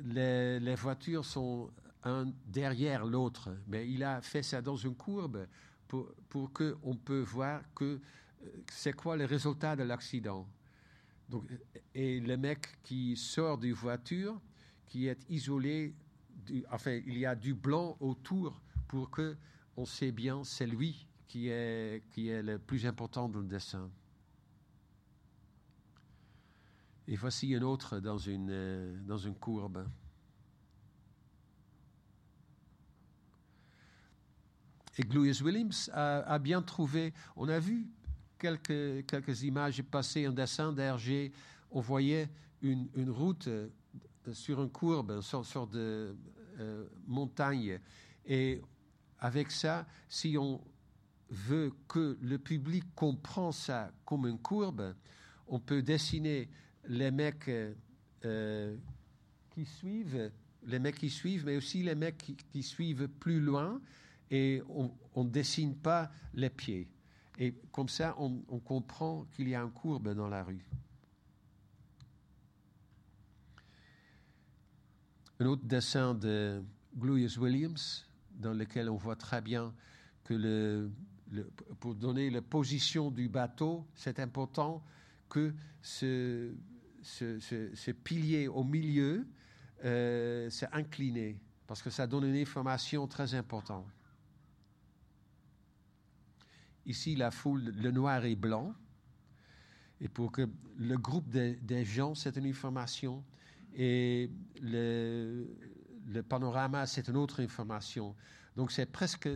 [0.58, 1.70] les, voitures sont
[2.02, 5.46] un derrière l'autre, mais il a fait ça dans une courbe
[5.86, 8.00] pour, pour qu'on peut voir que
[8.72, 10.48] c'est quoi le résultat de l'accident.
[11.28, 11.44] Donc,
[11.94, 14.40] et le mec qui sort de voiture,
[14.84, 15.94] qui est isolé,
[16.72, 19.36] enfin, il y a du blanc autour pour que
[19.76, 23.90] on sait bien c'est lui qui est, qui est le plus important dans le dessin.
[27.08, 29.88] Et voici un autre dans une, euh, dans une courbe.
[34.98, 37.88] Et Glorious Williams a, a, bien trouvé, on a vu
[38.38, 41.32] quelques, quelques images passer, un dessin d'Hergé,
[41.70, 42.28] on voyait
[42.60, 43.70] une, une, route euh,
[44.34, 46.14] sur une courbe, une sorte, de
[46.60, 47.80] euh, montagne.
[48.26, 48.60] Et
[49.18, 50.60] avec ça, si on
[51.32, 54.94] veut que le public comprenne ça comme une courbe,
[55.48, 56.48] on peut dessiner
[56.86, 57.50] les mecs
[58.24, 58.76] euh,
[59.50, 60.30] qui suivent,
[60.64, 63.80] les mecs qui suivent, mais aussi les mecs qui, suivent plus loin,
[64.30, 66.88] et on ne dessine pas les pieds.
[67.38, 70.64] Et comme ça, on, on comprend qu'il y a une courbe dans la rue.
[75.40, 76.62] Un autre dessin de
[76.96, 79.74] Glorious Williams, dans lequel on voit très bien
[80.24, 80.90] que le,
[81.80, 84.82] pour donner la position du bateau, c'est important
[85.28, 86.52] que ce,
[88.04, 89.26] pilier au milieu
[89.84, 93.86] euh, s'est incliné, parce que ça donne une information très importante.
[96.84, 98.74] Ici, la foule, le noir et blanc.
[100.00, 103.24] Et pour que le groupe des de gens, c'est une information.
[103.74, 104.30] Et
[104.60, 105.46] le,
[106.08, 108.16] le panorama, c'est une autre information.
[108.56, 109.28] Donc, c'est presque.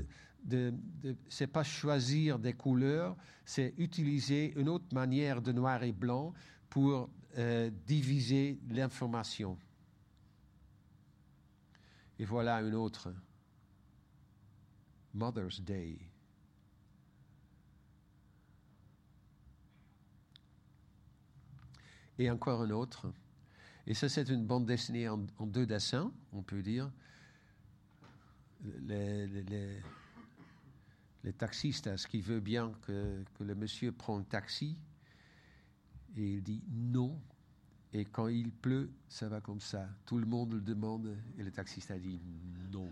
[0.47, 0.73] De,
[1.03, 6.33] de c'est pas choisir des couleurs, c'est utiliser une autre manière de noir et blanc
[6.71, 9.59] pour euh, diviser l'information.
[12.19, 13.13] Et voilà une autre.
[15.13, 15.99] Mother's Day.
[22.19, 23.13] et encore un autre.
[23.87, 26.91] Et ça, c'est une bande dessinée en, deux dessins, on peut dire.
[28.83, 29.27] Les
[31.33, 34.77] taxistes, ce qui veut bien que, le monsieur prend un taxi,
[36.17, 37.21] et il dit non.
[37.93, 39.89] Et quand il pleut, ça va comme ça.
[40.05, 42.21] Tout le monde le demande, et le taxiste a dit
[42.73, 42.91] non.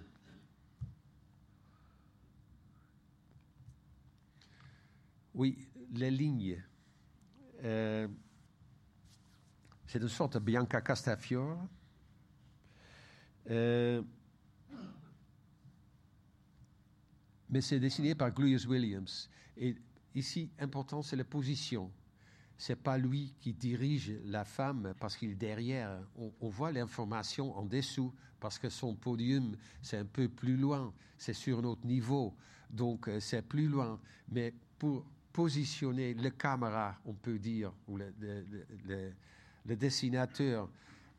[5.34, 5.58] Oui,
[5.92, 6.62] les lignes.
[7.64, 8.06] Euh,
[9.86, 11.58] c'est une sorte de Bianca Castafiore.
[13.50, 14.02] Euh,
[17.54, 19.30] mais c'est dessiné par Glorious Williams.
[19.56, 19.76] Et
[20.12, 21.88] ici, important, c'est la position.
[22.58, 26.00] C'est pas lui qui dirige la femme parce qu'il est derrière.
[26.16, 30.92] On, voit l'information en dessous parce que son podium, c'est un peu plus loin.
[31.16, 32.34] C'est sur notre niveau.
[32.70, 34.00] Donc, euh, c'est plus loin.
[34.32, 40.68] Mais pour positionner le caméra, on peut dire, ou le dessinateur,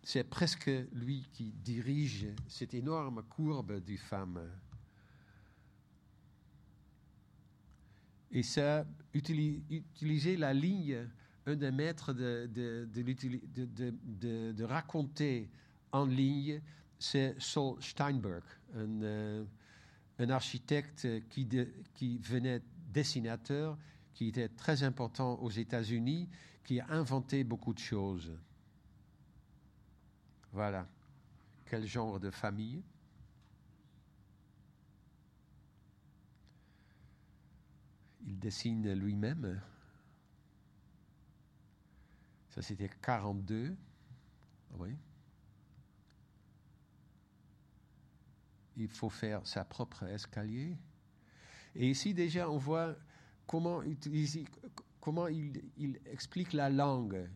[0.04, 4.42] c'est presque lui qui dirige cette énorme courbe du femme.
[8.36, 11.08] Et ça, utiliser la ligne,
[11.46, 15.50] un des maîtres de, de, de, raconter
[15.94, 16.62] en ligne,
[17.00, 18.44] c'est Saul Steinberg,
[18.76, 19.46] un, euh,
[20.20, 21.48] un architecte qui,
[21.94, 22.62] qui venait
[22.92, 23.78] dessinateur,
[24.14, 26.28] qui était très important aux États-Unis,
[26.66, 28.34] qui a inventé beaucoup de choses.
[30.52, 30.86] Voilà.
[31.66, 32.84] Quel genre de famille?
[38.26, 39.62] Il dessine lui-même.
[42.50, 43.76] Ça, c'était 42.
[44.80, 44.96] Oui.
[48.78, 50.76] Il faut faire sa propre escalier.
[51.76, 52.96] Et ici, déjà, on voit
[53.46, 57.30] comment il, explique la langue.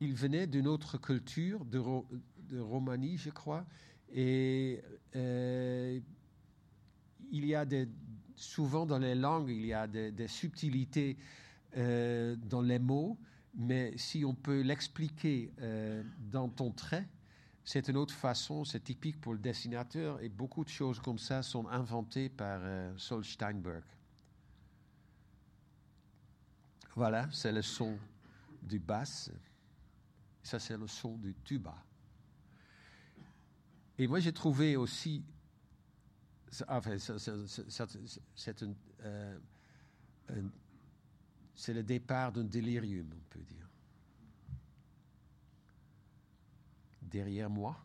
[0.00, 1.82] Il venait d'une autre culture, de,
[2.50, 3.64] de, Romanie, je crois,
[4.12, 4.82] et
[5.14, 6.00] euh,
[7.30, 7.88] il y a des,
[8.36, 11.16] souvent dans les langues, il y a des, subtilités
[11.76, 13.18] euh, dans les mots,
[13.54, 17.06] mais si on peut l'expliquer euh, dans ton trait,
[17.64, 21.42] c'est une autre façon, c'est typique pour le dessinateur, et beaucoup de choses comme ça
[21.42, 23.82] sont inventées par euh, Sol Steinberg.
[26.94, 27.98] Voilà, c'est le son
[28.62, 29.30] du basse.
[30.42, 31.74] Ça, c'est le son du tuba.
[33.98, 35.22] Et moi, j'ai trouvé aussi.
[41.54, 43.68] C'est le départ d'un délirium, on peut dire.
[47.02, 47.76] Derrière moi,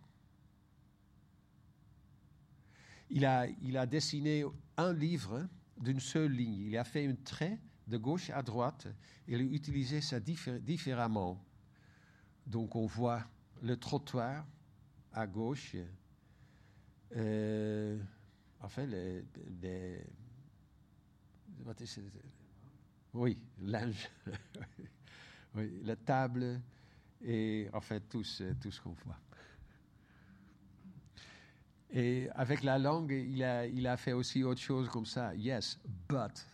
[3.10, 4.44] il a, a dessiné
[4.78, 5.48] un livre
[5.78, 6.68] d'une seule ligne.
[6.68, 8.88] Il a fait un trait de gauche à droite,
[9.28, 11.44] il utilisait ça différemment.
[12.46, 13.24] Donc on voit
[13.62, 14.46] le trottoir
[15.12, 15.76] à gauche,
[17.16, 18.00] euh,
[18.62, 19.24] enfin, les,
[23.14, 24.10] oui, linge,
[25.56, 26.60] oui, la table
[27.22, 29.18] et en fait tout ce, tout ce qu'on voit.
[31.92, 35.34] Et avec la langue, il a, il a fait aussi autre chose comme ça.
[35.34, 36.46] Yes, but.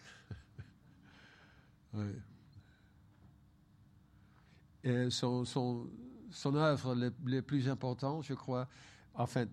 [5.09, 5.89] son, son,
[6.29, 8.69] son œuvre le, plus important, je crois,
[9.13, 9.45] enfin,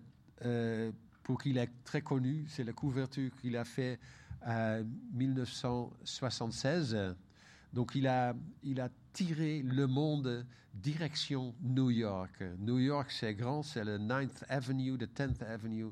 [0.45, 0.89] euh,
[1.23, 3.99] pour qu'il est très connu, c'est la couverture qu'il a fait
[4.45, 7.15] en 1976.
[7.71, 12.43] Donc il a, il a tiré le monde direction New York.
[12.59, 15.87] New York, c'est grand, c'est le 9th Avenue, le 10th Avenue.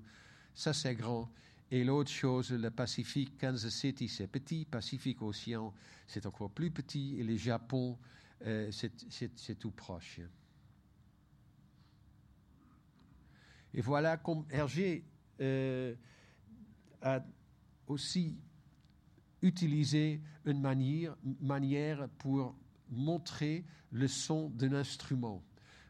[0.54, 1.30] Ça, c'est grand.
[1.70, 4.66] Et l'autre chose, le Pacifique, Kansas City, c'est petit.
[4.66, 5.74] Pacifique Océan,
[6.08, 7.16] c'est encore plus petit.
[7.18, 7.98] Et le Japon,
[8.46, 10.20] euh, c'est tout proche.
[13.74, 15.06] Et voilà comme Hergé
[15.42, 15.96] euh,
[17.02, 17.24] a
[17.88, 18.38] aussi
[19.42, 22.56] utilisé une manière, manière pour
[22.90, 25.44] montrer le son d'un instrument.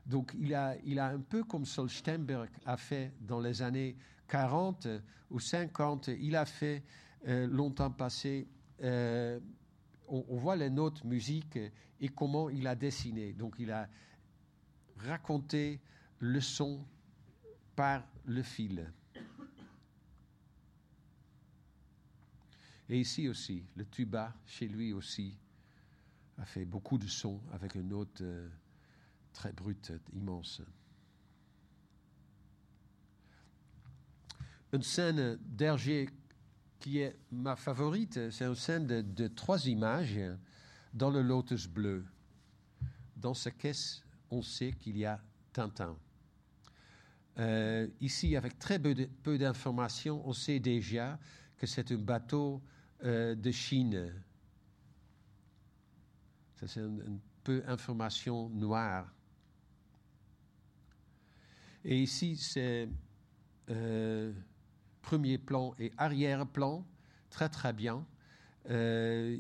[0.06, 3.96] Donc il a, il a un peu comme Sol Steinberg a fait dans les années
[4.28, 4.88] 40
[5.30, 6.84] ou 50, il a fait
[7.28, 8.48] euh, longtemps passé,
[8.82, 9.40] euh,
[10.08, 11.60] on, on, voit les notes musique
[12.00, 13.34] et comment il a dessiné.
[13.34, 13.88] Donc il a
[14.98, 15.80] raconté
[16.20, 16.86] le son
[17.76, 18.92] par le fil.
[22.92, 25.38] Et ici aussi, le tuba, chez lui aussi,
[26.38, 28.50] a fait beaucoup de sons avec une note euh,
[29.32, 30.62] très brute, immense.
[34.74, 36.10] Une scène d'Hergé
[36.80, 40.20] qui est ma favorite, c'est une scène de, trois images
[40.94, 42.04] dans le lotus bleu.
[43.16, 45.24] Dans ce caisse, on sait qu'il y a
[45.54, 45.96] Tintin.
[47.38, 51.18] Euh, ici, avec très peu d'informations, on sait déjà
[51.56, 52.62] que c'est un bateau
[53.04, 54.14] euh, de Chine.
[56.56, 59.12] Ça, c'est un, peu d'information noire.
[61.84, 62.88] Et ici, c'est
[63.70, 64.32] euh,
[65.02, 66.86] premier plan et arrière-plan,
[67.32, 68.06] très très bien.
[68.70, 69.38] Euh,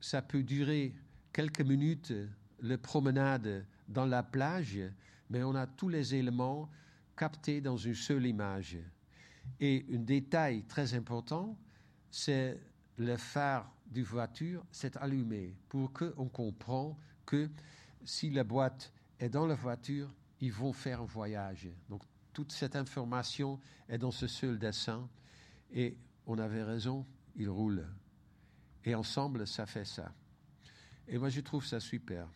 [0.00, 0.92] ça peut durer
[1.32, 2.12] quelques minutes,
[2.60, 4.80] la promenade dans la plage,
[5.28, 6.68] mais on a tous les éléments
[7.16, 8.78] captés dans une seule image.
[9.60, 11.56] Et un détail très important,
[12.10, 12.58] c'est
[13.00, 16.94] le phare du voiture s'est allumé pour qu'on comprenne
[17.24, 17.48] que
[18.04, 21.66] si la boîte est dans la voiture, ils vont faire un voyage.
[21.88, 22.02] Donc
[22.34, 25.08] toute cette information est dans ce seul dessin
[25.72, 25.96] et
[26.26, 27.86] on avait raison, il roule.
[28.84, 30.12] Et ensemble, ça fait ça.
[31.08, 32.28] Et moi, je trouve ça super.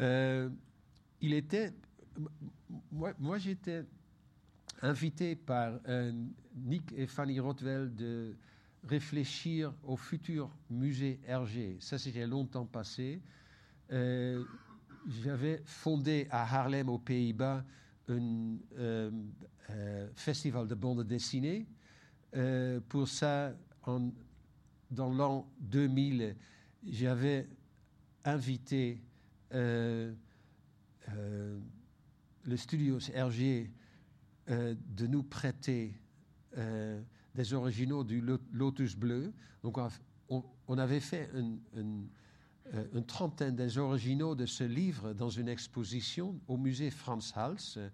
[0.00, 0.50] Euh,
[1.22, 1.72] il était.
[2.90, 3.86] Moi, moi j'étais
[4.82, 6.12] invité par euh,
[6.56, 8.34] Nick et Fanny Rothwell de
[8.84, 11.76] réfléchir au futur musée Hergé.
[11.80, 13.20] Ça, c'était longtemps passé.
[13.92, 14.42] Euh,
[15.22, 17.64] j'avais fondé à Harlem, aux Pays-Bas,
[18.08, 19.10] un euh,
[20.14, 21.66] festival de bande dessinée.
[22.88, 23.52] pour ça,
[23.86, 26.34] dans l'an 2000,
[26.88, 27.48] j'avais
[28.24, 29.00] invité
[29.52, 30.16] le
[32.56, 33.70] studio Hergé
[34.50, 35.94] euh, de nous prêter
[36.58, 37.00] euh,
[37.36, 38.20] des originaux du
[38.52, 39.32] Lotus Bleu.
[39.62, 39.78] Donc,
[40.28, 46.40] on, avait fait une, euh, une, trentaine des originaux de ce livre dans une exposition
[46.48, 47.92] au musée Franz Hals.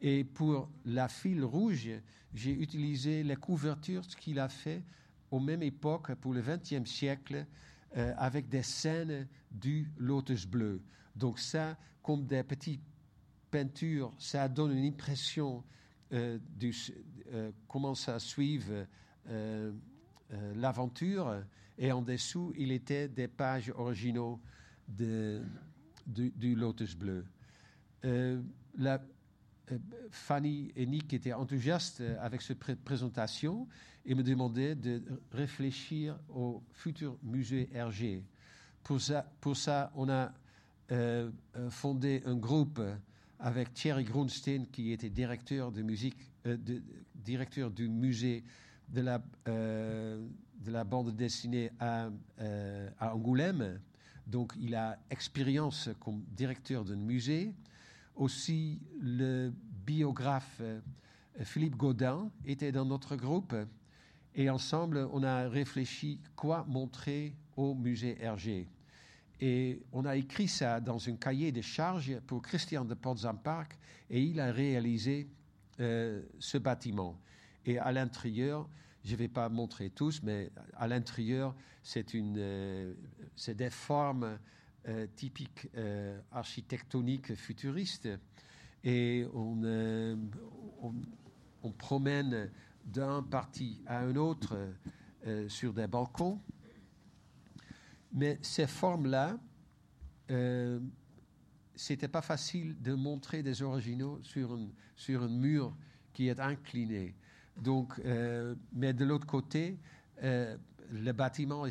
[0.00, 1.90] Et pour la file rouge,
[2.32, 4.82] j'ai utilisé la couverture qu'il a fait
[5.30, 7.46] aux même époque pour le XXe siècle
[7.94, 10.80] avec des scènes du Lotus Bleu.
[11.14, 12.80] Donc ça, comme des petites
[13.50, 15.62] peintures, ça donne une impression
[16.12, 16.74] euh, du,
[17.32, 18.86] euh, commence à suivre
[19.30, 19.72] euh,
[20.56, 21.42] l'aventure
[21.78, 24.38] et en dessous, il était des pages originaux
[24.86, 25.40] de,
[26.06, 27.24] du, Lotus Bleu.
[28.76, 29.00] La,
[30.10, 33.66] Fanny et Nick étaient enthousiastes avec cette présentation
[34.04, 38.22] et me demandaient de réfléchir au futur musée Hergé.
[38.82, 40.32] Pour ça, pour ça on a
[41.70, 42.82] fondé un groupe
[43.42, 46.16] avec Thierry Grunstein, qui était directeur de musique,
[46.46, 46.56] euh,
[47.14, 48.44] directeur du musée
[48.88, 50.24] de la, euh,
[50.86, 52.08] bande dessinée à,
[52.40, 53.80] euh, à, Angoulême.
[54.28, 57.52] Donc, il a expérience comme directeur d'un musée.
[58.14, 59.52] Aussi, le
[59.84, 60.62] biographe
[61.40, 63.56] Philippe Gaudin était dans notre groupe.
[64.34, 68.68] Et ensemble, on a réfléchi quoi montrer au musée Hergé.
[69.44, 73.76] Et on a écrit ça dans un cahier de charges pour Christian de Park
[74.08, 75.26] et il a réalisé
[75.80, 77.18] euh, ce bâtiment.
[77.66, 78.68] Et à l'intérieur,
[79.04, 82.94] je ne vais pas montrer tous, mais à l'intérieur, c'est euh,
[83.48, 84.38] des formes
[84.86, 85.68] euh, typiques
[86.30, 88.08] architectoniques futuristes.
[88.84, 90.12] Et on,
[91.78, 92.48] promène
[92.84, 94.56] d'un parti à un autre
[95.48, 96.40] sur des balcons.
[98.12, 99.38] Mais ces formes-là,
[100.30, 100.80] euh,
[101.74, 105.74] c'était pas facile de montrer des originaux sur un, sur un mur
[106.12, 107.14] qui est incliné.
[107.56, 109.78] Donc, euh, mais de l'autre côté,
[110.22, 110.56] euh,
[110.90, 111.64] le bâtiment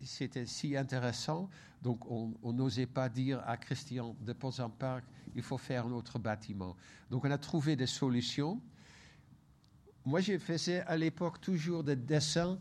[0.00, 1.48] c'était si intéressant,
[1.82, 5.04] donc on n'osait pas dire à Christian de Park,
[5.34, 6.76] il faut faire un autre bâtiment.
[7.10, 8.60] Donc on a trouvé des solutions
[10.04, 12.58] moi, je faisais à l'époque toujours des dessins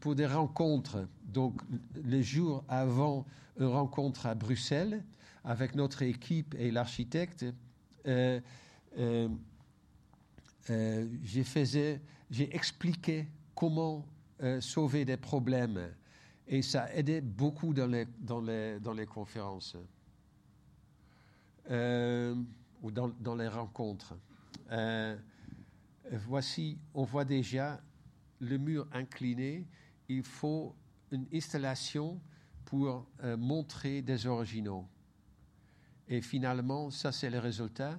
[0.00, 1.06] pour, des rencontres.
[1.24, 1.60] Donc,
[2.04, 3.26] les jours avant
[3.58, 5.02] une rencontre à Bruxelles,
[5.44, 7.44] avec notre équipe et l'architecte,
[8.06, 8.40] euh,
[8.98, 9.28] euh,
[10.70, 11.06] euh,
[12.30, 14.06] j'ai expliqué comment
[14.60, 15.90] sauver des problèmes.
[16.46, 19.76] Et ça aidait beaucoup dans les, dans les, dans les conférences
[21.68, 24.14] ou dans, dans, les rencontres
[26.12, 27.80] voici, on voit déjà
[28.40, 29.66] le mur incliné.
[30.08, 30.74] Il faut
[31.10, 32.20] une installation
[32.64, 34.86] pour euh, montrer des originaux.
[36.08, 37.98] Et finalement, ça c'est le résultat.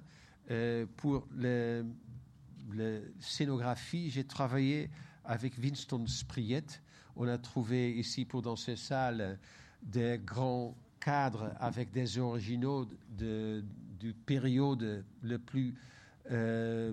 [0.50, 1.82] Euh, pour la
[3.20, 4.90] scénographie, j'ai travaillé
[5.24, 6.66] avec Winston Spriet.
[7.16, 9.38] On a trouvé ici, pour dans ces salles,
[9.82, 12.86] des grands cadres avec des originaux
[13.16, 13.64] de,
[13.98, 15.74] du période le plus
[16.30, 16.92] euh,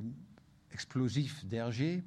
[0.71, 2.03] explosif d'Hergé.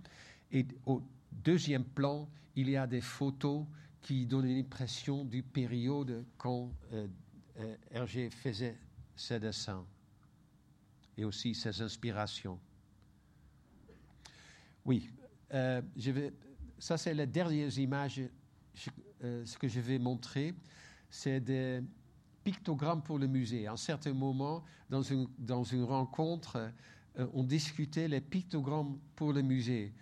[0.52, 1.02] Et au
[1.32, 3.64] deuxième plan, il y a des photos
[4.00, 7.06] qui donnent l'impression du période quand euh,
[7.58, 8.78] euh, Hergé faisait
[9.14, 9.84] ses dessins
[11.16, 12.58] et aussi ses inspirations.
[14.84, 15.10] Oui,
[15.52, 15.82] euh,
[16.78, 18.22] ça c'est les dernières images.
[19.20, 20.54] ce que je vais montrer,
[21.10, 21.82] c'est des
[22.44, 23.66] pictogrammes pour le musée.
[23.66, 26.72] À un certain moment, dans une, dans une rencontre,
[27.18, 29.92] euh, on discutait les pictogrammes pour le musée.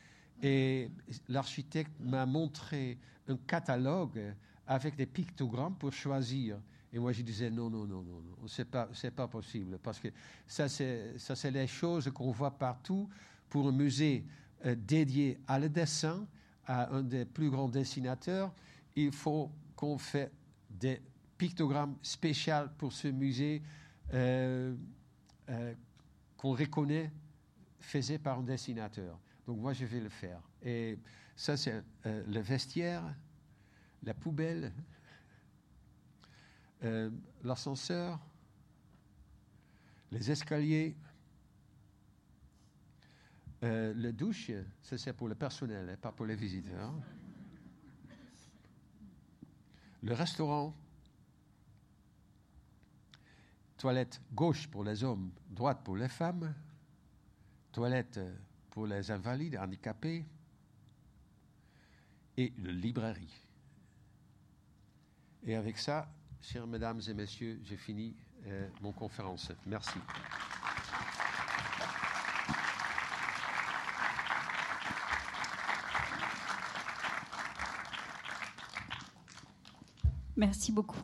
[0.43, 0.91] Et
[1.28, 4.34] l'architecte m'a montré un catalogue
[4.66, 6.59] avec des pictogrammes pour choisir.
[6.93, 9.99] Et moi, je disais non, non, non, non, non, c'est pas, c'est pas possible parce
[9.99, 10.09] que
[10.47, 13.09] ça, c'est, ça, c'est les choses qu'on voit partout
[13.49, 14.24] pour un musée
[14.64, 16.26] euh, dédié à le dessin,
[16.66, 18.53] à un des plus grands dessinateurs.
[18.97, 20.32] Il faut qu'on fait
[20.70, 21.01] des
[21.36, 23.62] pictogrammes spéciaux pour ce musée.
[24.14, 24.74] Euh,
[26.39, 27.11] qu'on reconnaît
[27.80, 29.18] faisait par un dessinateur.
[29.49, 30.42] Donc moi, je vais le faire.
[30.62, 30.99] Et
[31.34, 33.03] ça, c'est euh, le vestiaire,
[34.03, 34.74] la poubelle,
[36.84, 37.11] euh,
[37.42, 38.20] l'ascenseur,
[40.12, 40.94] les escaliers,
[43.62, 44.51] euh, la douche,
[44.82, 46.92] ça c'est pour le personnel, hein, pas pour les visiteurs.
[50.03, 50.76] Le restaurant,
[53.78, 56.55] toilette gauche pour les hommes, droite pour les femmes,
[57.72, 58.20] toilette
[58.79, 60.24] pour les invalides, handicapés,
[62.37, 63.43] et une librairie.
[65.45, 66.09] Et avec ça,
[66.41, 68.14] chers mesdames et messieurs, j'ai fini
[68.46, 69.50] euh, mon conférence.
[69.67, 69.99] Merci.
[80.37, 81.03] Merci beaucoup.